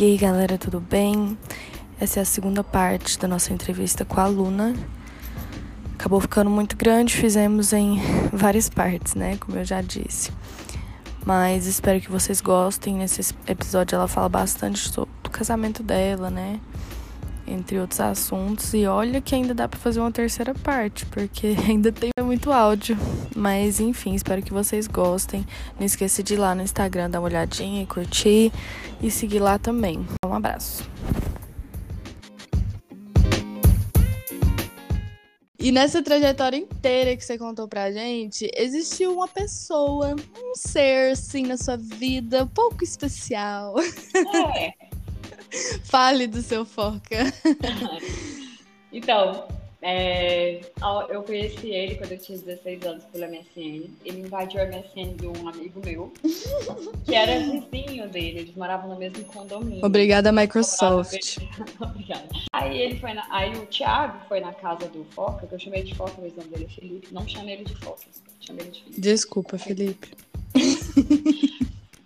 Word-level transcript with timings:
E 0.00 0.04
aí, 0.04 0.16
galera, 0.16 0.56
tudo 0.56 0.80
bem? 0.80 1.36
Essa 2.00 2.20
é 2.20 2.22
a 2.22 2.24
segunda 2.24 2.64
parte 2.64 3.18
da 3.18 3.28
nossa 3.28 3.52
entrevista 3.52 4.02
com 4.02 4.18
a 4.18 4.26
Luna. 4.26 4.74
Acabou 5.92 6.18
ficando 6.22 6.48
muito 6.48 6.74
grande, 6.74 7.14
fizemos 7.14 7.74
em 7.74 8.00
várias 8.32 8.70
partes, 8.70 9.14
né? 9.14 9.36
Como 9.36 9.58
eu 9.58 9.64
já 9.66 9.82
disse. 9.82 10.32
Mas 11.26 11.66
espero 11.66 12.00
que 12.00 12.10
vocês 12.10 12.40
gostem. 12.40 12.96
Nesse 12.96 13.34
episódio 13.46 13.94
ela 13.94 14.08
fala 14.08 14.26
bastante 14.30 14.78
sobre 14.90 15.10
o 15.22 15.28
casamento 15.28 15.82
dela, 15.82 16.30
né? 16.30 16.58
Entre 17.50 17.80
outros 17.80 17.98
assuntos. 18.00 18.72
E 18.72 18.86
olha 18.86 19.20
que 19.20 19.34
ainda 19.34 19.52
dá 19.52 19.68
para 19.68 19.78
fazer 19.78 19.98
uma 19.98 20.12
terceira 20.12 20.54
parte, 20.54 21.04
porque 21.06 21.56
ainda 21.68 21.90
tem 21.90 22.10
muito 22.22 22.52
áudio. 22.52 22.96
Mas 23.34 23.80
enfim, 23.80 24.14
espero 24.14 24.40
que 24.40 24.52
vocês 24.52 24.86
gostem. 24.86 25.44
Não 25.78 25.84
esqueça 25.84 26.22
de 26.22 26.34
ir 26.34 26.36
lá 26.36 26.54
no 26.54 26.62
Instagram, 26.62 27.10
dar 27.10 27.18
uma 27.18 27.26
olhadinha 27.26 27.82
e 27.82 27.86
curtir. 27.86 28.52
E 29.02 29.10
seguir 29.10 29.40
lá 29.40 29.58
também. 29.58 30.06
Um 30.24 30.34
abraço. 30.34 30.88
E 35.62 35.70
nessa 35.70 36.02
trajetória 36.02 36.56
inteira 36.56 37.14
que 37.14 37.22
você 37.22 37.36
contou 37.36 37.68
pra 37.68 37.92
gente, 37.92 38.50
existiu 38.56 39.12
uma 39.12 39.28
pessoa, 39.28 40.14
um 40.14 40.54
ser, 40.54 41.12
assim, 41.12 41.42
na 41.42 41.58
sua 41.58 41.76
vida, 41.76 42.44
um 42.44 42.48
pouco 42.48 42.82
especial. 42.82 43.74
É. 44.56 44.72
Fale 45.84 46.26
do 46.26 46.42
seu 46.42 46.64
foca. 46.64 47.16
Então, 48.92 49.46
é, 49.82 50.60
eu 51.08 51.22
conheci 51.22 51.68
ele 51.68 51.94
quando 51.94 52.12
eu 52.12 52.18
tinha 52.18 52.36
16 52.36 52.82
anos 52.84 53.04
pela 53.04 53.26
MSN. 53.26 53.88
Ele 54.04 54.20
invadiu 54.20 54.60
a 54.60 54.66
MSN 54.66 55.16
de 55.16 55.26
um 55.26 55.48
amigo 55.48 55.80
meu, 55.84 56.12
que 57.04 57.14
era 57.14 57.40
vizinho 57.40 58.08
dele. 58.08 58.40
Eles 58.40 58.54
moravam 58.56 58.90
no 58.90 58.98
mesmo 58.98 59.24
condomínio. 59.24 59.84
Obrigada, 59.84 60.30
Microsoft. 60.32 61.38
Obrigada. 61.80 62.28
Aí 62.52 62.78
ele 62.78 62.98
foi 62.98 63.14
na, 63.14 63.26
aí 63.30 63.56
o 63.56 63.66
Thiago 63.66 64.18
foi 64.28 64.40
na 64.40 64.52
casa 64.52 64.86
do 64.88 65.04
Foca, 65.14 65.46
que 65.46 65.54
eu 65.54 65.58
chamei 65.58 65.82
de 65.82 65.94
Foca, 65.94 66.14
mas 66.20 66.32
o 66.34 66.36
nome 66.36 66.50
dele 66.50 66.66
é 66.68 66.74
Felipe. 66.74 67.08
Não 67.12 67.26
chamei 67.26 67.54
ele 67.54 67.64
de 67.64 67.76
Foca, 67.76 68.04
chamei 68.40 68.64
ele 68.64 68.72
de 68.72 68.82
Felipe. 68.82 69.00
Desculpa, 69.00 69.56
Felipe. 69.56 70.10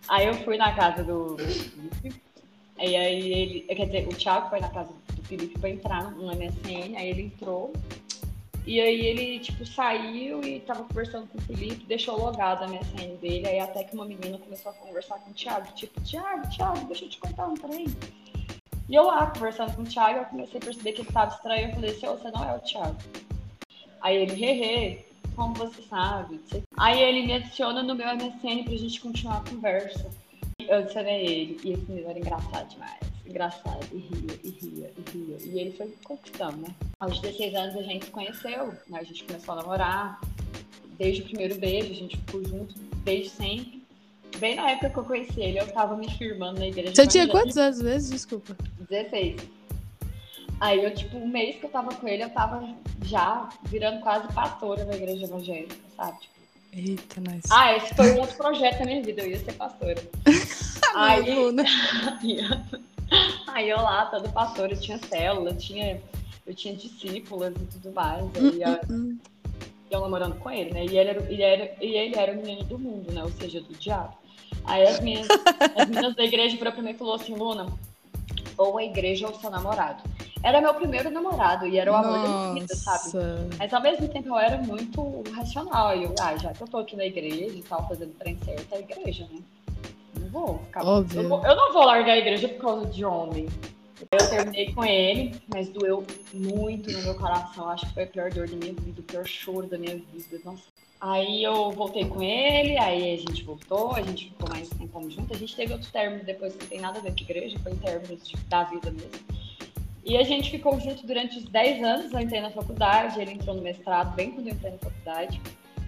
aí 0.08 0.26
eu 0.26 0.34
fui 0.44 0.56
na 0.56 0.72
casa 0.76 1.02
do 1.02 1.36
Felipe. 1.38 2.33
E 2.78 2.96
aí 2.96 3.32
ele, 3.32 3.60
quer 3.62 3.86
dizer, 3.86 4.08
o 4.08 4.14
Thiago 4.14 4.50
foi 4.50 4.60
na 4.60 4.68
casa 4.68 4.92
Felipe 5.24 5.58
pra 5.58 5.70
entrar 5.70 6.10
no 6.12 6.26
MSN, 6.26 6.96
aí 6.96 7.08
ele 7.08 7.22
entrou. 7.22 7.72
E 8.66 8.80
aí 8.80 9.00
ele, 9.06 9.40
tipo, 9.40 9.66
saiu 9.66 10.42
e 10.42 10.60
tava 10.60 10.84
conversando 10.84 11.26
com 11.28 11.36
o 11.36 11.40
Felipe, 11.42 11.84
deixou 11.84 12.18
logado 12.18 12.64
a 12.64 12.68
MSN 12.68 13.16
dele, 13.20 13.46
aí 13.46 13.60
até 13.60 13.84
que 13.84 13.94
uma 13.94 14.06
menina 14.06 14.38
começou 14.38 14.72
a 14.72 14.74
conversar 14.74 15.18
com 15.18 15.30
o 15.30 15.34
Thiago, 15.34 15.70
tipo, 15.74 16.00
Thiago, 16.00 16.48
Thiago, 16.48 16.86
deixa 16.86 17.04
eu 17.04 17.10
te 17.10 17.18
contar 17.18 17.46
um 17.46 17.54
trem. 17.54 17.86
E 18.88 18.94
eu 18.94 19.04
lá, 19.04 19.26
conversando 19.26 19.74
com 19.74 19.82
o 19.82 19.86
Thiago, 19.86 20.20
eu 20.20 20.24
comecei 20.26 20.58
a 20.58 20.64
perceber 20.64 20.92
que 20.92 21.02
ele 21.02 21.12
tava 21.12 21.34
estranho, 21.34 21.68
eu 21.68 21.74
falei 21.74 21.90
assim, 21.90 22.06
você 22.06 22.30
não 22.30 22.44
é 22.44 22.56
o 22.56 22.60
Thiago. 22.60 22.96
Aí 24.00 24.16
ele, 24.16 24.44
hehe, 24.44 25.04
como 25.36 25.54
você 25.54 25.82
sabe? 25.82 26.40
Aí 26.78 27.02
ele 27.02 27.26
me 27.26 27.34
adiciona 27.34 27.82
no 27.82 27.94
meu 27.94 28.06
MSN 28.16 28.64
pra 28.64 28.76
gente 28.76 29.00
continuar 29.00 29.38
a 29.38 29.50
conversa. 29.50 30.10
Eu 30.68 30.78
adicionei 30.78 31.26
ele, 31.26 31.60
e 31.64 31.72
esse 31.72 31.82
menino 31.90 32.10
era 32.10 32.18
engraçado 32.18 32.68
demais 32.68 33.14
engraçado, 33.26 33.86
e 33.92 33.98
ria, 33.98 34.40
e 34.44 34.50
ria, 34.50 34.92
e 34.96 35.10
ria. 35.10 35.36
E 35.40 35.58
ele 35.58 35.72
foi 35.72 35.92
conquistando, 36.04 36.58
né? 36.58 36.74
Aos 37.00 37.18
16 37.20 37.54
anos 37.54 37.76
a 37.76 37.82
gente 37.82 38.04
se 38.04 38.10
conheceu, 38.10 38.66
né? 38.88 38.98
A 38.98 39.02
gente 39.02 39.24
começou 39.24 39.54
a 39.54 39.56
namorar. 39.58 40.20
Desde 40.96 41.22
o 41.22 41.24
primeiro 41.24 41.56
beijo, 41.56 41.90
a 41.90 41.94
gente 41.94 42.16
ficou 42.16 42.44
junto 42.44 42.74
desde 43.04 43.30
sempre. 43.30 43.82
Bem 44.38 44.54
na 44.54 44.70
época 44.70 44.90
que 44.90 44.96
eu 44.98 45.04
conheci 45.04 45.40
ele, 45.40 45.58
eu 45.58 45.66
tava 45.72 45.96
me 45.96 46.08
firmando 46.10 46.60
na 46.60 46.68
igreja. 46.68 46.94
Você 46.94 47.06
tinha 47.06 47.28
quantos 47.28 47.56
anos 47.56 47.82
mesmo? 47.82 48.12
Desculpa. 48.12 48.56
16. 48.88 49.36
Aí 50.60 50.84
eu, 50.84 50.94
tipo, 50.94 51.16
um 51.16 51.26
mês 51.26 51.56
que 51.56 51.66
eu 51.66 51.70
tava 51.70 51.92
com 51.94 52.06
ele, 52.06 52.22
eu 52.22 52.30
tava 52.30 52.68
já 53.04 53.48
virando 53.64 54.00
quase 54.00 54.32
pastora 54.32 54.84
na 54.84 54.94
igreja 54.94 55.24
evangélica, 55.24 55.74
sabe? 55.96 56.20
Tipo, 56.20 56.34
Eita, 56.76 57.20
nice. 57.20 57.48
Ah, 57.50 57.76
esse 57.76 57.94
foi 57.94 58.12
um 58.12 58.20
outro 58.20 58.36
projeto 58.36 58.80
da 58.80 58.84
minha 58.84 59.02
vida, 59.02 59.22
eu 59.22 59.30
ia 59.30 59.38
ser 59.38 59.52
pastora. 59.52 60.02
Aí, 60.94 61.24
Aí 63.48 63.70
eu 63.70 63.76
lá, 63.76 64.06
todo 64.06 64.32
pastor, 64.32 64.70
eu 64.70 64.80
tinha 64.80 64.98
célula, 64.98 65.54
tinha, 65.54 66.00
eu 66.44 66.54
tinha 66.54 66.74
discípulas 66.74 67.54
e 67.54 67.66
tudo 67.66 67.92
mais. 67.92 68.24
Aí 68.36 68.62
eu, 68.62 68.96
uh, 68.96 69.18
eu 69.90 70.00
namorando 70.00 70.36
com 70.38 70.50
ele, 70.50 70.72
né? 70.72 70.84
E 70.84 70.98
ele, 70.98 71.10
era, 71.10 71.32
e, 71.32 71.42
era, 71.42 71.76
e 71.80 71.96
ele 71.96 72.16
era 72.16 72.32
o 72.32 72.36
menino 72.36 72.64
do 72.64 72.78
mundo, 72.78 73.12
né? 73.12 73.22
Ou 73.22 73.30
seja, 73.30 73.60
do 73.60 73.72
diabo. 73.74 74.14
Aí 74.64 74.84
as 74.84 75.00
minhas, 75.00 75.28
as 75.76 75.88
meninas 75.88 76.16
da 76.16 76.24
igreja 76.24 76.56
para 76.56 76.72
mim 76.82 76.94
falou 76.94 77.14
assim, 77.14 77.34
Luna, 77.34 77.66
ou 78.58 78.78
a 78.78 78.84
igreja 78.84 79.28
ou 79.28 79.34
seu 79.34 79.50
namorado. 79.50 80.02
Era 80.44 80.60
meu 80.60 80.74
primeiro 80.74 81.10
namorado 81.10 81.66
e 81.66 81.78
era 81.78 81.90
o 81.90 81.94
amor 81.96 82.18
da 82.18 82.28
minha 82.28 82.52
vida, 82.60 82.76
sabe? 82.76 83.16
Mas 83.58 83.72
ao 83.72 83.80
mesmo 83.80 84.06
tempo 84.08 84.28
eu 84.28 84.38
era 84.38 84.58
muito 84.58 85.24
racional. 85.32 85.96
E 85.96 86.04
eu, 86.04 86.14
ah, 86.20 86.36
já 86.36 86.52
que 86.52 86.62
eu 86.62 86.68
tô 86.68 86.76
aqui 86.76 86.94
na 86.96 87.06
igreja 87.06 87.56
e 87.56 87.62
tal, 87.62 87.88
fazendo 87.88 88.12
trem 88.18 88.38
certo, 88.44 88.74
é 88.74 88.76
a 88.76 88.80
igreja, 88.80 89.26
né? 89.32 89.40
Não 90.20 90.28
vou 90.28 90.58
ficar. 90.58 90.84
Óbvio. 90.84 91.22
Eu, 91.22 91.28
vou, 91.30 91.46
eu 91.46 91.56
não 91.56 91.72
vou 91.72 91.86
largar 91.86 92.12
a 92.12 92.18
igreja 92.18 92.46
por 92.46 92.60
causa 92.60 92.86
de 92.86 93.02
homem. 93.06 93.48
Eu 94.12 94.28
terminei 94.28 94.70
com 94.74 94.84
ele, 94.84 95.34
mas 95.48 95.70
doeu 95.70 96.04
muito 96.34 96.92
no 96.92 97.02
meu 97.02 97.14
coração. 97.14 97.70
Acho 97.70 97.86
que 97.86 97.94
foi 97.94 98.02
a 98.02 98.06
pior 98.06 98.30
dor 98.30 98.46
da 98.46 98.56
minha 98.56 98.74
vida, 98.74 99.00
o 99.00 99.04
pior 99.04 99.26
choro 99.26 99.66
da 99.66 99.78
minha 99.78 99.96
vida. 99.96 100.42
Nossa. 100.44 100.62
Aí 101.00 101.42
eu 101.42 101.70
voltei 101.70 102.04
com 102.04 102.22
ele, 102.22 102.76
aí 102.76 103.14
a 103.14 103.16
gente 103.16 103.42
voltou, 103.44 103.94
a 103.94 104.02
gente 104.02 104.28
ficou 104.28 104.50
mais 104.50 104.68
tempo 104.68 105.10
junto. 105.10 105.32
A 105.32 105.38
gente 105.38 105.56
teve 105.56 105.72
outro 105.72 105.90
término 105.90 106.22
depois 106.22 106.54
que 106.54 106.64
não 106.64 106.68
tem 106.68 106.80
nada 106.80 106.98
a 106.98 107.02
ver 107.02 107.12
com 107.12 107.22
igreja, 107.22 107.58
foi 107.60 107.72
em 107.72 107.76
términos 107.76 108.32
da 108.46 108.64
vida 108.64 108.90
mesmo. 108.90 109.43
E 110.04 110.16
a 110.16 110.22
gente 110.22 110.50
ficou 110.50 110.78
junto 110.78 111.06
durante 111.06 111.38
os 111.38 111.44
10 111.44 111.82
anos. 111.82 112.12
Eu 112.12 112.20
entrei 112.20 112.40
na 112.40 112.50
faculdade, 112.50 113.20
ele 113.20 113.32
entrou 113.32 113.56
no 113.56 113.62
mestrado, 113.62 114.14
bem 114.14 114.32
quando 114.32 114.48
eu 114.48 114.54
entrei 114.54 114.72
na 114.72 114.78
faculdade. 114.78 115.40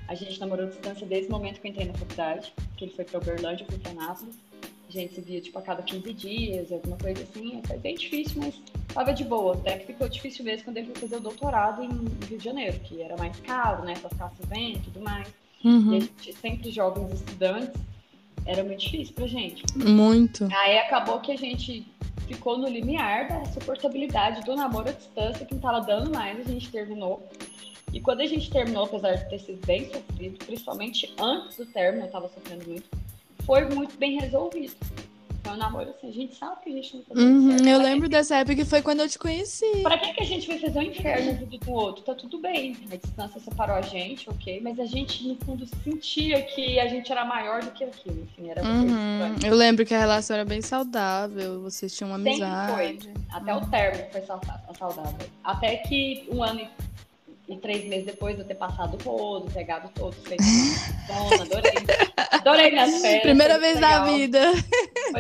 A 0.09 0.15
gente 0.15 0.41
namorou 0.41 0.67
à 0.67 0.69
distância 0.69 1.07
desde 1.07 1.29
o 1.29 1.33
momento 1.33 1.61
que 1.61 1.67
eu 1.67 1.71
entrei 1.71 1.87
na 1.87 1.95
faculdade, 1.95 2.53
que 2.77 2.85
ele 2.85 2.93
foi 2.95 3.05
para 3.05 3.19
Uberlândia, 3.19 3.65
eu 3.65 3.69
fui 3.69 3.79
para 3.79 3.93
Nápoles. 3.93 4.35
A 4.89 4.93
gente 4.93 5.15
se 5.15 5.21
via 5.21 5.41
tipo 5.41 5.59
a 5.59 5.63
cada 5.63 5.83
15 5.83 6.13
dias, 6.15 6.71
alguma 6.71 6.97
coisa 6.97 7.23
assim. 7.25 7.61
Foi 7.67 7.77
bem 7.77 7.97
difícil, 7.97 8.41
mas 8.41 8.55
tava 8.95 9.13
de 9.13 9.25
boa. 9.25 9.55
Até 9.55 9.79
que 9.79 9.87
ficou 9.87 10.09
difícil 10.09 10.45
mesmo 10.45 10.65
quando 10.65 10.77
ele 10.77 10.87
foi 10.87 10.95
fazer 10.95 11.17
o 11.17 11.21
doutorado 11.21 11.83
em 11.83 11.91
Rio 12.27 12.39
de 12.39 12.45
Janeiro, 12.45 12.79
que 12.81 13.03
era 13.03 13.17
mais 13.17 13.39
caro, 13.41 13.85
né, 13.85 13.95
para 14.01 14.09
ficar 14.09 14.31
se 14.31 14.47
vendo 14.47 14.77
e 14.77 14.81
tudo 14.83 15.01
mais. 15.01 15.29
Uhum. 15.65 15.95
E 15.95 15.97
a 15.97 16.01
gente, 16.01 16.33
sempre 16.35 16.71
jovens 16.71 17.13
estudantes, 17.13 17.75
era 18.47 18.63
muito 18.63 18.79
difícil 18.79 19.13
pra 19.13 19.27
gente. 19.27 19.65
Muito. 19.75 20.49
Aí 20.53 20.79
acabou 20.79 21.19
que 21.21 21.33
a 21.33 21.37
gente 21.37 21.85
ficou 22.27 22.59
no 22.59 22.69
limiar 22.69 23.29
da 23.29 23.45
suportabilidade 23.47 24.45
do 24.45 24.55
namoro 24.55 24.89
à 24.89 24.93
distância, 24.93 25.47
que 25.47 25.55
não 25.55 25.61
tava 25.61 25.81
dando 25.81 26.11
mais, 26.11 26.41
a 26.41 26.45
gente 26.45 26.71
terminou. 26.71 27.29
E 27.93 28.01
quando 28.01 28.21
a 28.21 28.27
gente 28.27 28.51
terminou, 28.51 28.85
apesar 28.85 29.15
de 29.15 29.29
ter 29.31 29.39
sido 29.39 29.65
bem 29.67 29.91
sofrido, 29.91 30.45
principalmente 30.45 31.15
antes 31.19 31.57
do 31.57 31.67
término, 31.67 32.05
eu 32.05 32.11
tava 32.11 32.29
sofrendo 32.29 32.69
muito, 32.69 32.89
foi 33.45 33.65
muito 33.67 33.97
bem 33.97 34.19
resolvido. 34.21 34.75
Foi 35.47 35.55
um 35.55 35.59
namoro 35.59 35.91
assim, 35.91 36.09
a 36.09 36.13
gente 36.13 36.35
sabe 36.35 36.57
que 36.61 36.71
a 36.71 36.73
gente 36.73 36.97
não 36.97 37.03
tá 37.05 37.15
uhum. 37.15 37.57
Eu 37.69 37.79
lembro 37.79 38.09
dessa 38.09 38.37
época 38.39 38.57
que 38.57 38.65
foi 38.65 38.83
quando 38.83 39.01
eu 39.01 39.09
te 39.09 39.17
conheci. 39.17 39.83
Pra 39.83 39.97
que, 39.97 40.13
que 40.13 40.23
a 40.25 40.27
gente 40.27 40.49
vai 40.49 40.59
fazer 40.59 40.79
um 40.81 40.83
inferno 40.83 41.27
na 41.27 41.39
vida 41.39 41.59
do 41.59 41.71
outro? 41.71 42.03
Tá 42.03 42.17
tudo 42.17 42.39
bem. 42.39 42.77
A 42.91 42.97
distância 42.97 43.41
separou 43.41 43.77
a 43.77 43.81
gente, 43.81 44.29
ok, 44.29 44.61
mas 44.61 44.81
a 44.81 44.87
gente, 44.87 45.27
no 45.29 45.37
fundo, 45.37 45.65
sentia 45.85 46.43
que 46.43 46.81
a 46.81 46.89
gente 46.89 47.13
era 47.13 47.25
maior 47.25 47.63
do 47.63 47.71
que 47.71 47.85
aquilo. 47.85 48.23
Enfim, 48.23 48.51
era 48.51 48.61
uhum. 48.65 49.37
Eu 49.45 49.55
lembro 49.55 49.87
que 49.87 49.95
a 49.95 49.99
relação 50.01 50.35
era 50.35 50.45
bem 50.45 50.61
saudável, 50.61 51.61
vocês 51.63 51.95
tinham 51.97 52.11
uma 52.11 52.17
amizade. 52.17 52.73
Sempre 52.73 53.03
foi. 53.03 53.13
Até 53.31 53.55
uhum. 53.55 53.63
o 53.63 53.71
término 53.71 54.05
foi 54.11 54.21
saudável. 54.23 55.29
Até 55.45 55.77
que 55.77 56.29
um 56.33 56.43
ano 56.43 56.61
e 56.61 56.69
e 57.49 57.57
três 57.57 57.85
meses 57.85 58.07
depois 58.07 58.35
de 58.35 58.43
eu 58.43 58.47
ter 58.47 58.57
passado 58.57 58.99
o 59.05 59.09
rodo, 59.09 59.51
pegado 59.53 59.89
todos, 59.95 60.19
feito 60.27 60.43
uma 61.09 61.43
adorei. 61.43 61.73
Adorei 62.33 62.71
minhas 62.71 62.99
férias. 63.01 63.23
Primeira 63.23 63.59
vez 63.59 63.77
legal. 63.77 64.07
na 64.07 64.13
vida. 64.13 64.41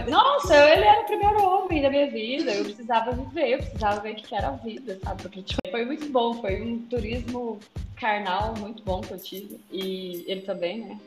Nossa, 0.08 0.54
ele 0.70 0.84
era 0.84 1.00
o 1.02 1.04
primeiro 1.04 1.42
homem 1.44 1.82
da 1.82 1.90
minha 1.90 2.10
vida. 2.10 2.52
Eu 2.52 2.64
precisava 2.64 3.12
viver, 3.12 3.50
eu 3.50 3.58
precisava 3.58 4.00
ver 4.00 4.12
o 4.12 4.16
que 4.16 4.34
era 4.34 4.48
a 4.48 4.52
vida, 4.52 4.98
sabe? 5.02 5.22
Porque 5.22 5.42
tipo, 5.42 5.60
foi 5.70 5.84
muito 5.84 6.08
bom, 6.08 6.34
foi 6.40 6.60
um 6.60 6.80
turismo 6.82 7.60
carnal 7.94 8.54
muito 8.58 8.82
bom 8.82 9.00
que 9.00 9.12
eu 9.12 9.18
tive. 9.18 9.60
E 9.70 10.24
ele 10.26 10.40
também, 10.42 10.80
né? 10.80 10.98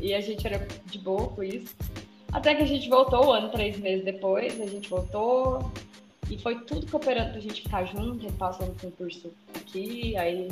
E 0.00 0.14
a 0.14 0.20
gente 0.20 0.46
era 0.46 0.66
de 0.86 0.98
boa 0.98 1.28
com 1.28 1.42
isso. 1.42 1.74
Até 2.32 2.54
que 2.54 2.62
a 2.62 2.66
gente 2.66 2.88
voltou, 2.88 3.26
um 3.26 3.32
ano, 3.32 3.50
três 3.50 3.78
meses 3.78 4.04
depois, 4.04 4.58
a 4.60 4.66
gente 4.66 4.88
voltou, 4.88 5.70
e 6.32 6.38
foi 6.38 6.60
tudo 6.60 6.86
cooperando 6.90 7.32
pra 7.32 7.40
gente 7.40 7.60
ficar 7.60 7.84
junto, 7.84 8.24
ele 8.24 8.32
passou 8.32 8.66
no 8.66 8.74
concurso 8.74 9.30
aqui, 9.54 10.16
aí. 10.16 10.50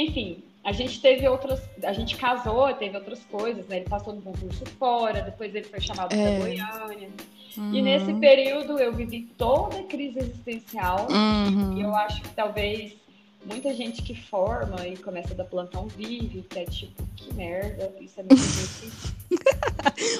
Enfim, 0.00 0.42
a 0.64 0.72
gente 0.72 1.00
teve 1.00 1.28
outras. 1.28 1.60
A 1.84 1.92
gente 1.92 2.16
casou, 2.16 2.74
teve 2.74 2.96
outras 2.96 3.20
coisas, 3.30 3.64
né? 3.68 3.76
Ele 3.76 3.88
passou 3.88 4.12
no 4.12 4.20
concurso 4.20 4.66
fora, 4.80 5.22
depois 5.22 5.54
ele 5.54 5.64
foi 5.64 5.80
chamado 5.80 6.12
é. 6.12 6.16
para 6.16 6.44
Goiânia. 6.44 7.08
Uhum. 7.56 7.72
E 7.72 7.82
nesse 7.82 8.12
período 8.14 8.80
eu 8.80 8.92
vivi 8.92 9.22
toda 9.38 9.78
a 9.78 9.82
crise 9.84 10.18
existencial. 10.18 11.06
Uhum. 11.08 11.78
E 11.78 11.82
eu 11.82 11.94
acho 11.94 12.20
que 12.22 12.28
talvez 12.30 12.96
muita 13.44 13.72
gente 13.72 14.02
que 14.02 14.14
forma 14.14 14.88
e 14.88 14.96
começa 14.96 15.36
da 15.36 15.44
plantão 15.44 15.86
vive, 15.86 16.42
que 16.42 16.58
é 16.58 16.64
tipo, 16.64 17.06
que 17.14 17.32
merda, 17.32 17.92
isso 18.00 18.18
é 18.18 18.24
muito 18.24 18.34
difícil. 18.42 19.14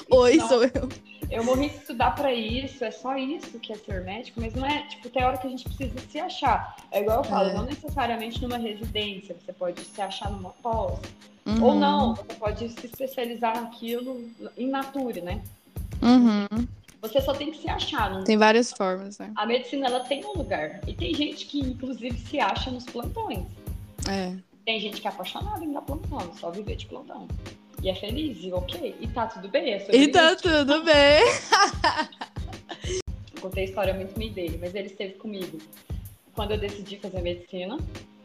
Oi, 0.09 0.37
não, 0.37 0.47
sou 0.47 0.63
eu. 0.63 0.89
Eu 1.29 1.43
morri 1.43 1.69
de 1.69 1.75
estudar 1.77 2.11
para 2.15 2.33
isso, 2.33 2.83
é 2.83 2.91
só 2.91 3.17
isso 3.17 3.59
que 3.59 3.73
é 3.73 3.75
ser 3.75 4.03
médico, 4.03 4.39
mas 4.39 4.53
não 4.53 4.65
é, 4.65 4.83
tipo, 4.87 5.09
tem 5.09 5.23
hora 5.23 5.37
que 5.37 5.47
a 5.47 5.49
gente 5.49 5.65
precisa 5.65 5.93
se 6.09 6.19
achar. 6.19 6.77
É 6.91 7.01
igual 7.01 7.17
eu 7.17 7.23
falo, 7.23 7.49
é. 7.49 7.53
não 7.53 7.65
necessariamente 7.65 8.41
numa 8.41 8.57
residência, 8.57 9.35
você 9.35 9.51
pode 9.51 9.81
se 9.81 10.01
achar 10.01 10.31
numa 10.31 10.51
pós. 10.51 10.99
Uhum. 11.45 11.63
Ou 11.63 11.75
não, 11.75 12.15
você 12.15 12.33
pode 12.33 12.69
se 12.69 12.85
especializar 12.85 13.61
naquilo 13.61 14.29
em 14.57 14.67
nature, 14.67 15.21
né? 15.21 15.41
Uhum. 16.01 16.67
Você 17.01 17.21
só 17.21 17.33
tem 17.33 17.51
que 17.51 17.61
se 17.61 17.69
achar. 17.69 18.11
Não... 18.11 18.23
Tem 18.23 18.37
várias 18.37 18.71
formas, 18.71 19.17
né? 19.19 19.31
A 19.35 19.45
medicina, 19.45 19.87
ela 19.87 20.01
tem 20.01 20.25
um 20.25 20.33
lugar. 20.33 20.81
E 20.87 20.93
tem 20.93 21.13
gente 21.13 21.45
que, 21.45 21.59
inclusive, 21.59 22.17
se 22.19 22.39
acha 22.39 22.71
nos 22.71 22.85
plantões. 22.85 23.45
É. 24.09 24.35
Tem 24.65 24.79
gente 24.79 24.99
que 24.99 25.07
é 25.07 25.09
apaixonada 25.09 25.63
em 25.63 25.71
dar 25.71 25.81
plantão, 25.81 26.33
só 26.33 26.51
viver 26.51 26.75
de 26.75 26.87
plantão. 26.87 27.27
E 27.81 27.89
é 27.89 27.95
feliz, 27.95 28.37
e 28.41 28.51
ok. 28.51 28.95
E 28.99 29.07
tá 29.07 29.27
tudo 29.27 29.49
bem. 29.49 29.73
É 29.73 29.95
e 29.95 30.07
tá 30.07 30.35
tudo 30.35 30.83
bem. 30.83 31.23
contei 33.39 33.63
a 33.63 33.67
história 33.67 33.93
muito 33.93 34.17
meio 34.17 34.31
dele, 34.31 34.57
mas 34.59 34.75
ele 34.75 34.87
esteve 34.87 35.13
comigo 35.13 35.57
quando 36.33 36.51
eu 36.51 36.57
decidi 36.57 36.97
fazer 36.97 37.21
medicina. 37.21 37.77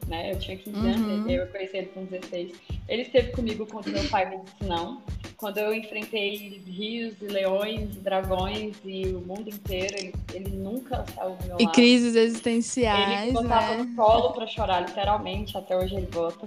Né? 0.08 0.32
Eu 0.32 0.38
tinha 0.38 0.56
15 0.56 0.76
uhum. 0.76 0.84
anos, 0.84 1.31
eu 1.31 1.46
conheci 1.46 1.76
ele 1.76 1.87
com 1.87 2.04
16. 2.04 2.52
Ele 2.88 3.02
esteve 3.02 3.31
comigo 3.31 3.66
quando 3.66 3.87
meu 3.87 4.04
pai 4.08 4.28
me 4.28 4.43
disse 4.43 4.64
não. 4.64 5.00
Quando 5.37 5.58
eu 5.58 5.72
enfrentei 5.72 6.60
rios 6.66 7.14
e 7.22 7.26
leões, 7.26 7.96
e 7.96 8.00
dragões 8.00 8.76
e 8.84 9.06
o 9.06 9.20
mundo 9.20 9.48
inteiro, 9.48 9.94
ele, 9.96 10.14
ele 10.34 10.50
nunca 10.50 11.05
saiu 11.14 11.37
do 11.37 11.46
meu 11.46 11.56
e 11.58 11.62
lado. 11.62 11.62
E 11.62 11.66
crises 11.69 12.16
existenciais, 12.16 13.22
Ele 13.22 13.32
botava 13.32 13.76
né? 13.76 13.84
no 13.84 13.96
colo 13.96 14.32
pra 14.32 14.46
chorar, 14.46 14.81
literalmente, 14.81 15.56
até 15.56 15.76
hoje 15.76 15.94
ele 15.94 16.06
bota 16.06 16.46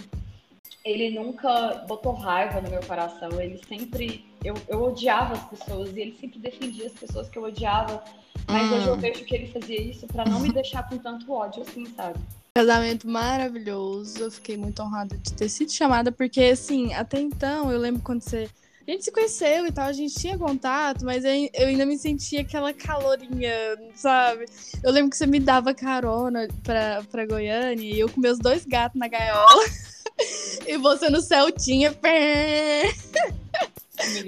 ele 0.85 1.09
nunca 1.09 1.83
botou 1.87 2.13
raiva 2.13 2.61
no 2.61 2.69
meu 2.69 2.81
coração. 2.81 3.41
Ele 3.41 3.59
sempre. 3.67 4.23
Eu, 4.43 4.53
eu 4.67 4.83
odiava 4.83 5.33
as 5.33 5.43
pessoas 5.45 5.89
e 5.95 5.99
ele 5.99 6.15
sempre 6.21 6.37
defendia 6.37 6.85
as 6.85 6.93
pessoas 6.93 7.27
que 7.27 7.37
eu 7.39 7.43
odiava. 7.43 8.03
Mas 8.47 8.69
hum. 8.69 8.75
hoje 8.75 8.87
eu 8.87 8.93
hum. 8.93 8.99
vejo 8.99 9.25
que 9.25 9.35
ele 9.35 9.47
fazia 9.47 9.81
isso 9.81 10.05
para 10.05 10.23
não 10.25 10.39
me 10.39 10.53
deixar 10.53 10.87
com 10.87 10.99
tanto 10.99 11.31
ódio 11.33 11.63
assim, 11.63 11.87
sabe? 11.95 12.19
Casamento 12.55 13.09
maravilhoso. 13.09 14.19
Eu 14.19 14.29
fiquei 14.29 14.55
muito 14.55 14.83
honrada 14.83 15.17
de 15.17 15.33
ter 15.33 15.49
sido 15.49 15.71
chamada, 15.71 16.11
porque, 16.11 16.43
assim, 16.43 16.93
até 16.93 17.19
então, 17.19 17.71
eu 17.71 17.79
lembro 17.79 18.03
quando 18.03 18.21
você. 18.21 18.47
A 18.87 18.91
gente 18.91 19.03
se 19.03 19.11
conheceu 19.11 19.65
e 19.65 19.71
tal, 19.71 19.87
a 19.87 19.93
gente 19.93 20.13
tinha 20.13 20.37
contato, 20.37 21.03
mas 21.03 21.25
eu 21.25 21.31
ainda 21.65 21.87
me 21.87 21.97
sentia 21.97 22.41
aquela 22.41 22.71
calorinha, 22.71 23.51
sabe? 23.95 24.45
Eu 24.83 24.91
lembro 24.91 25.09
que 25.09 25.17
você 25.17 25.25
me 25.25 25.39
dava 25.39 25.73
carona 25.73 26.47
pra, 26.61 27.01
pra 27.11 27.25
Goiânia 27.25 27.83
e 27.83 27.99
eu 27.99 28.07
com 28.07 28.21
meus 28.21 28.37
dois 28.37 28.63
gatos 28.63 28.99
na 28.99 29.07
gaiola. 29.07 29.63
e 30.67 30.77
você 30.77 31.09
no 31.09 31.21
céu 31.21 31.51
tinha. 31.51 31.95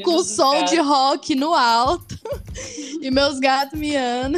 Com 0.03 0.23
som 0.23 0.53
gatos. 0.53 0.71
de 0.71 0.79
rock 0.79 1.35
no 1.35 1.53
alto. 1.53 2.17
e 3.01 3.11
meus 3.11 3.39
gatos 3.39 3.79
miando. 3.79 4.37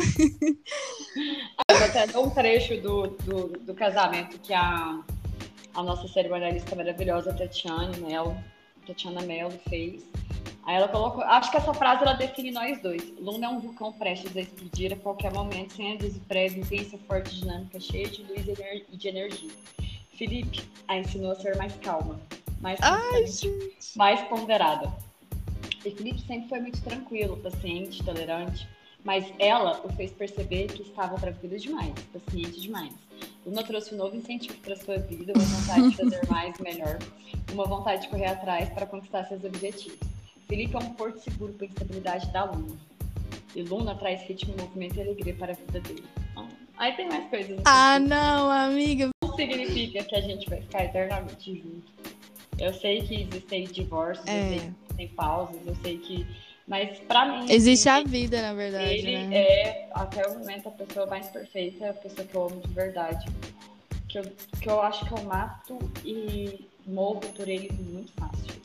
Eu 1.69 1.85
até 1.85 2.07
dar 2.07 2.19
um 2.19 2.29
trecho 2.29 2.79
do, 2.81 3.07
do, 3.07 3.47
do, 3.59 3.73
casamento 3.73 4.39
que 4.39 4.53
a, 4.53 4.99
a 5.73 5.83
nossa 5.83 6.07
cerimonialista 6.07 6.75
maravilhosa, 6.75 7.33
Tatiana 7.33 7.95
Melo, 7.97 8.37
Tatiana 8.85 9.21
Melo, 9.21 9.53
fez. 9.69 10.03
Aí 10.63 10.75
ela 10.75 10.87
colocou. 10.87 11.23
Acho 11.23 11.49
que 11.49 11.57
essa 11.57 11.73
frase 11.73 12.03
ela 12.03 12.13
define 12.13 12.51
nós 12.51 12.81
dois. 12.81 13.01
Luna 13.19 13.47
é 13.47 13.49
um 13.49 13.59
vulcão 13.59 13.91
prestes 13.93 14.35
a 14.35 14.41
explodir 14.41 14.93
a 14.93 14.95
qualquer 14.95 15.33
momento, 15.33 15.73
sem 15.73 15.93
aviso 15.93 16.19
prévio, 16.27 16.63
intensa, 16.63 16.97
forte, 17.07 17.39
dinâmica, 17.39 17.79
cheia 17.79 18.07
de 18.07 18.23
luz 18.23 18.45
e 18.91 18.97
de 18.97 19.07
energia. 19.07 19.49
Felipe 20.19 20.61
a 20.89 20.97
ensinou 20.97 21.31
a 21.31 21.35
ser 21.35 21.55
mais 21.55 21.73
calma, 21.77 22.19
mais, 22.59 22.77
Ai, 22.81 23.23
mais 23.95 24.21
ponderada. 24.27 24.93
E 25.85 25.91
Felipe 25.91 26.19
sempre 26.27 26.49
foi 26.49 26.59
muito 26.59 26.81
tranquilo, 26.81 27.37
paciente, 27.37 28.03
tolerante, 28.03 28.67
mas 29.05 29.33
ela 29.39 29.79
o 29.81 29.93
fez 29.93 30.11
perceber 30.11 30.67
que 30.67 30.81
estava 30.81 31.17
tranquilo 31.17 31.57
demais, 31.57 31.93
paciente 32.11 32.59
demais. 32.59 32.93
Luna 33.45 33.63
trouxe 33.63 33.95
um 33.95 33.97
novo 33.97 34.13
incentivo 34.13 34.57
para 34.57 34.75
sua 34.75 34.97
vida, 34.97 35.31
uma 35.33 35.45
vontade 35.45 35.89
de 35.89 35.95
fazer 35.95 36.21
mais 36.29 36.59
e 36.59 36.63
melhor, 36.63 36.99
uma 37.53 37.63
vontade 37.63 38.01
de 38.01 38.09
correr 38.09 38.25
atrás 38.25 38.67
para 38.71 38.85
conquistar 38.85 39.23
seus 39.23 39.45
objetivos. 39.45 39.99
Felipe 40.49 40.75
é 40.75 40.79
um 40.79 40.93
porto 40.95 41.19
seguro 41.19 41.53
para 41.53 41.65
a 41.65 41.69
estabilidade 41.69 42.29
da 42.33 42.43
Luna. 42.43 42.77
E 43.55 43.63
Luna 43.63 43.95
traz 43.95 44.21
ritmo, 44.23 44.53
movimento 44.59 44.97
e 44.97 45.01
alegria 45.01 45.33
para 45.35 45.53
a 45.53 45.55
vida 45.55 45.79
dele. 45.79 46.03
Então, 46.31 46.45
aí 46.77 46.91
tem 46.97 47.07
mais 47.07 47.29
coisas. 47.29 47.61
Ah, 47.63 47.97
não, 47.99 48.51
amiga 48.51 49.09
significa 49.39 50.03
que 50.03 50.15
a 50.15 50.21
gente 50.21 50.49
vai 50.49 50.61
ficar 50.61 50.85
eternamente 50.85 51.55
junto. 51.55 51.93
Eu 52.57 52.73
sei 52.73 53.01
que 53.03 53.21
existem 53.21 53.63
divórcios, 53.65 54.27
é. 54.27 54.39
eu 54.39 54.49
sei 54.49 54.59
que 54.59 54.93
tem 54.95 55.07
pausas, 55.09 55.61
eu 55.65 55.75
sei 55.81 55.97
que. 55.97 56.27
Mas 56.67 56.99
pra 56.99 57.25
mim. 57.25 57.51
Existe 57.51 57.87
a 57.89 58.03
vida, 58.03 58.41
na 58.41 58.53
verdade. 58.53 58.93
Ele 58.93 59.27
né? 59.27 59.37
é, 59.37 59.89
até 59.93 60.27
o 60.27 60.37
momento, 60.37 60.67
a 60.67 60.71
pessoa 60.71 61.05
mais 61.05 61.27
perfeita, 61.29 61.89
a 61.89 61.93
pessoa 61.93 62.27
que 62.27 62.35
eu 62.35 62.45
amo 62.45 62.61
de 62.61 62.73
verdade. 62.73 63.25
Que 64.07 64.19
eu, 64.19 64.23
que 64.59 64.69
eu 64.69 64.81
acho 64.81 65.05
que 65.05 65.11
eu 65.13 65.23
mato 65.23 65.77
e 66.03 66.67
morro 66.85 67.21
por 67.35 67.47
ele 67.47 67.71
muito 67.71 68.11
fácil. 68.13 68.59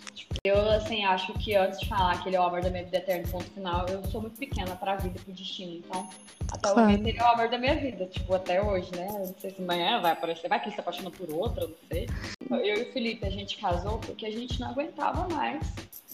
Eu, 0.46 0.60
assim, 0.72 1.02
acho 1.06 1.32
que 1.38 1.56
antes 1.56 1.80
de 1.80 1.88
falar 1.88 2.22
que 2.22 2.28
ele 2.28 2.36
é 2.36 2.40
o 2.40 2.42
amor 2.42 2.60
da 2.60 2.68
minha 2.68 2.84
vida 2.84 2.98
eterno, 2.98 3.26
ponto 3.30 3.50
final, 3.52 3.86
eu 3.88 4.04
sou 4.10 4.20
muito 4.20 4.38
pequena 4.38 4.76
pra 4.76 4.94
vida, 4.96 5.18
pro 5.24 5.32
destino. 5.32 5.76
Então, 5.78 6.10
até 6.52 6.68
claro. 6.68 6.76
o 6.76 6.82
momento, 6.82 7.06
ele 7.06 7.18
é 7.18 7.22
o 7.22 7.26
amor 7.28 7.48
da 7.48 7.56
minha 7.56 7.74
vida. 7.76 8.04
Tipo, 8.04 8.34
até 8.34 8.62
hoje, 8.62 8.90
né? 8.94 9.08
Eu 9.08 9.20
não 9.20 9.34
sei 9.38 9.52
se 9.52 9.62
amanhã 9.62 10.02
vai 10.02 10.12
aparecer, 10.12 10.46
vai 10.46 10.60
que 10.60 10.66
ele 10.66 10.74
se 10.74 10.80
apaixona 10.80 11.10
por 11.10 11.30
outra, 11.30 11.66
não 11.66 11.74
sei. 11.90 12.10
Eu 12.50 12.76
e 12.76 12.82
o 12.82 12.92
Felipe, 12.92 13.24
a 13.24 13.30
gente 13.30 13.56
casou 13.56 13.96
porque 14.00 14.26
a 14.26 14.30
gente 14.30 14.60
não 14.60 14.68
aguentava 14.68 15.26
mais 15.34 15.66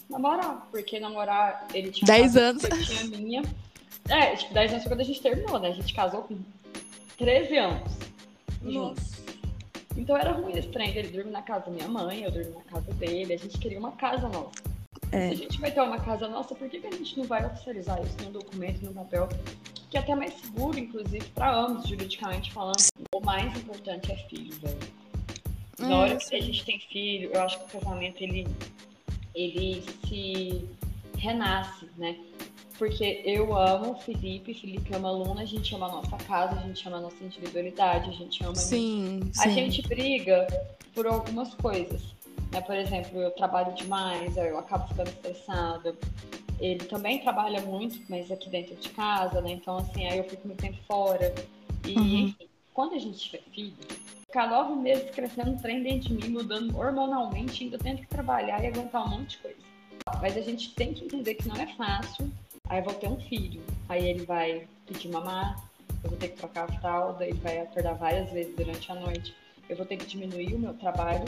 namorar. 0.09 0.65
Porque 0.71 0.97
namorar, 0.97 1.67
ele 1.73 1.91
tinha... 1.91 2.07
10 2.07 2.37
anos. 2.37 2.63
Eu 2.63 2.83
tinha 2.85 3.03
minha. 3.07 3.41
É, 4.07 4.33
tipo, 4.37 4.53
10 4.53 4.71
anos 4.71 4.83
foi 4.83 4.93
quando 4.93 5.01
a 5.01 5.05
gente 5.05 5.21
terminou, 5.21 5.59
né? 5.59 5.67
A 5.67 5.73
gente 5.73 5.93
casou 5.93 6.21
com 6.21 6.37
13 7.17 7.57
anos. 7.57 7.91
Nossa. 8.61 9.11
Então 9.95 10.15
era 10.17 10.31
ruim 10.31 10.57
esse 10.57 10.69
trem. 10.69 10.95
Ele 10.95 11.09
dorme 11.09 11.31
na 11.31 11.41
casa 11.41 11.65
da 11.65 11.71
minha 11.71 11.87
mãe, 11.87 12.23
eu 12.23 12.31
dormi 12.31 12.51
na 12.51 12.63
casa 12.63 12.93
dele. 12.93 13.33
A 13.33 13.37
gente 13.37 13.57
queria 13.57 13.79
uma 13.79 13.91
casa 13.93 14.27
nossa. 14.27 14.71
É. 15.11 15.27
Se 15.27 15.33
a 15.33 15.37
gente 15.37 15.59
vai 15.59 15.71
ter 15.71 15.81
uma 15.81 15.99
casa 15.99 16.27
nossa, 16.27 16.55
por 16.55 16.69
que, 16.69 16.79
que 16.79 16.87
a 16.87 16.91
gente 16.91 17.17
não 17.17 17.25
vai 17.25 17.45
oficializar 17.45 18.01
isso 18.01 18.15
num 18.23 18.31
documento, 18.31 18.81
num 18.83 18.93
papel? 18.93 19.27
Que 19.89 19.97
é 19.97 19.99
até 19.99 20.15
mais 20.15 20.33
seguro, 20.35 20.79
inclusive, 20.79 21.25
para 21.31 21.53
ambos, 21.53 21.87
juridicamente 21.87 22.51
falando. 22.53 22.81
O 23.13 23.19
mais 23.19 23.53
importante 23.57 24.11
é 24.11 24.15
filho, 24.29 24.55
velho. 24.59 24.77
Na 25.79 25.87
hum, 25.87 25.93
hora 25.93 26.15
que 26.15 26.35
a 26.35 26.41
gente 26.41 26.63
tem 26.63 26.79
filho, 26.79 27.31
eu 27.33 27.41
acho 27.41 27.59
que 27.59 27.75
o 27.75 27.79
casamento 27.79 28.23
ele, 28.23 28.47
ele 29.35 29.83
se 30.07 30.65
renasce, 31.17 31.89
né? 31.97 32.17
Porque 32.81 33.21
eu 33.23 33.55
amo 33.55 33.91
o 33.91 33.95
Felipe, 33.95 34.55
Felipe 34.55 34.95
ama 34.95 35.09
a 35.09 35.11
Luna, 35.11 35.43
a 35.43 35.45
gente 35.45 35.75
ama 35.75 35.85
a 35.85 35.91
nossa 35.91 36.17
casa, 36.17 36.59
a 36.59 36.63
gente 36.63 36.87
ama 36.87 36.97
a 36.97 37.01
nossa 37.01 37.23
individualidade, 37.23 38.09
a 38.09 38.13
gente 38.13 38.43
ama. 38.43 38.55
Sim, 38.55 39.19
a, 39.37 39.43
sim. 39.43 39.49
a 39.49 39.51
gente 39.51 39.87
briga 39.87 40.47
por 40.91 41.05
algumas 41.05 41.53
coisas. 41.53 42.01
Né? 42.51 42.59
Por 42.59 42.75
exemplo, 42.75 43.21
eu 43.21 43.29
trabalho 43.29 43.71
demais, 43.75 44.35
eu 44.35 44.57
acabo 44.57 44.87
ficando 44.87 45.09
estressada. 45.09 45.95
Ele 46.59 46.83
também 46.85 47.19
trabalha 47.19 47.61
muito, 47.61 47.99
mas 48.09 48.31
aqui 48.31 48.49
dentro 48.49 48.75
de 48.75 48.89
casa, 48.89 49.39
né? 49.41 49.51
Então, 49.51 49.77
assim, 49.77 50.07
aí 50.07 50.17
eu 50.17 50.23
fico 50.23 50.47
muito 50.47 50.59
tempo 50.59 50.79
fora. 50.87 51.35
E, 51.85 51.93
uhum. 51.95 52.03
enfim, 52.03 52.47
quando 52.73 52.95
a 52.95 52.97
gente 52.97 53.19
tiver 53.19 53.43
filho, 53.53 53.75
ficar 54.25 54.49
nove 54.49 54.73
meses 54.73 55.11
crescendo 55.11 55.51
um 55.51 55.57
trem 55.57 55.83
dentro 55.83 56.09
de 56.09 56.13
mim, 56.15 56.33
mudando 56.33 56.75
hormonalmente, 56.75 57.63
ainda 57.63 57.77
tendo 57.77 58.01
que 58.01 58.07
trabalhar 58.07 58.63
e 58.63 58.65
aguentar 58.65 59.05
um 59.05 59.09
monte 59.19 59.29
de 59.29 59.37
coisa. 59.37 59.57
Mas 60.19 60.35
a 60.35 60.41
gente 60.41 60.73
tem 60.73 60.95
que 60.95 61.05
entender 61.05 61.35
que 61.35 61.47
não 61.47 61.55
é 61.57 61.67
fácil 61.75 62.27
Aí 62.69 62.79
eu 62.79 62.83
vou 62.83 62.93
ter 62.93 63.07
um 63.07 63.19
filho. 63.19 63.61
Aí 63.89 64.07
ele 64.07 64.25
vai 64.25 64.67
pedir 64.85 65.09
mamar, 65.09 65.61
eu 66.03 66.09
vou 66.09 66.17
ter 66.17 66.29
que 66.29 66.37
trocar 66.37 66.69
a 66.69 66.79
fralda, 66.79 67.25
ele 67.25 67.39
vai 67.39 67.59
acordar 67.59 67.93
várias 67.93 68.31
vezes 68.31 68.55
durante 68.55 68.91
a 68.91 68.95
noite. 68.95 69.35
Eu 69.69 69.77
vou 69.77 69.85
ter 69.85 69.97
que 69.97 70.05
diminuir 70.05 70.53
o 70.53 70.59
meu 70.59 70.73
trabalho 70.73 71.25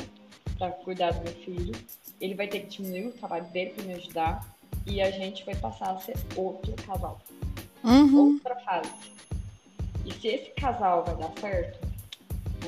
para 0.57 0.71
cuidar 0.71 1.11
do 1.11 1.23
meu 1.23 1.33
filho. 1.33 1.73
Ele 2.19 2.35
vai 2.35 2.47
ter 2.47 2.61
que 2.61 2.77
diminuir 2.77 3.07
o 3.07 3.11
trabalho 3.11 3.45
dele 3.45 3.71
para 3.71 3.83
me 3.83 3.93
ajudar. 3.93 4.53
E 4.85 5.01
a 5.01 5.11
gente 5.11 5.45
vai 5.45 5.55
passar 5.55 5.91
a 5.91 5.99
ser 5.99 6.15
outro 6.35 6.73
casal. 6.85 7.19
Uhum. 7.83 8.33
Outra 8.33 8.55
fase. 8.61 8.91
E 10.05 10.13
se 10.13 10.27
esse 10.27 10.49
casal 10.51 11.03
vai 11.05 11.15
dar 11.15 11.31
certo, 11.39 11.92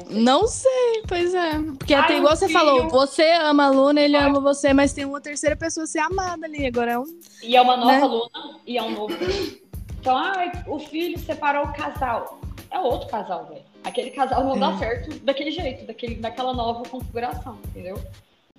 não 0.10 0.48
sei, 0.48 1.04
pois 1.08 1.34
é. 1.34 1.60
Porque 1.78 1.94
Ai, 1.94 2.02
até 2.02 2.18
igual 2.18 2.36
você 2.36 2.48
filho... 2.48 2.60
falou, 2.60 2.90
você 2.90 3.32
ama 3.32 3.66
a 3.66 3.70
Luna, 3.70 4.02
ele 4.02 4.18
ama 4.18 4.40
você, 4.40 4.74
mas 4.74 4.94
tem 4.94 5.06
uma 5.06 5.22
terceira 5.22 5.56
pessoa 5.56 5.84
a 5.84 5.88
ser 5.88 6.00
amada 6.00 6.46
ali. 6.46 6.66
Agora 6.66 6.92
é 6.92 7.00
um. 7.00 7.20
E 7.42 7.56
é 7.56 7.62
uma 7.62 7.78
nova 7.78 7.92
né? 7.92 8.06
Luna 8.06 8.60
e 8.66 8.78
é 8.78 8.84
um 8.84 8.92
novo 8.92 9.14
filho. 9.14 9.62
Então, 10.00 10.16
ai, 10.18 10.52
o 10.68 10.80
filho 10.80 11.18
separou 11.20 11.66
o 11.66 11.74
casal. 11.74 12.40
É 12.70 12.80
outro 12.80 13.08
casal, 13.10 13.46
velho. 13.46 13.64
Aquele 13.84 14.12
casal 14.12 14.44
não 14.44 14.56
é. 14.56 14.60
dá 14.60 14.78
certo 14.78 15.20
daquele 15.20 15.52
jeito, 15.52 15.86
daquele, 15.86 16.16
daquela 16.16 16.54
nova 16.54 16.88
configuração, 16.90 17.58
entendeu? 17.70 18.00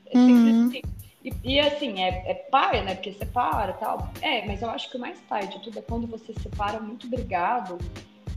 É 0.07 0.19
uhum. 0.19 0.69
assim. 0.69 0.83
E, 1.25 1.33
e, 1.45 1.61
assim, 1.61 2.03
é, 2.03 2.31
é 2.31 2.35
pai, 2.35 2.85
né? 2.85 2.95
Porque 2.95 3.13
separa 3.13 3.73
e 3.73 3.81
tal. 3.81 4.11
É, 4.23 4.47
mas 4.47 4.63
eu 4.63 4.71
acho 4.71 4.89
que 4.91 4.97
o 4.97 5.01
mais 5.01 5.19
pai 5.29 5.47
de 5.49 5.61
tudo 5.61 5.79
é 5.79 5.83
quando 5.83 6.07
você 6.07 6.33
separa 6.41 6.79
muito 6.79 7.09
brigado 7.09 7.79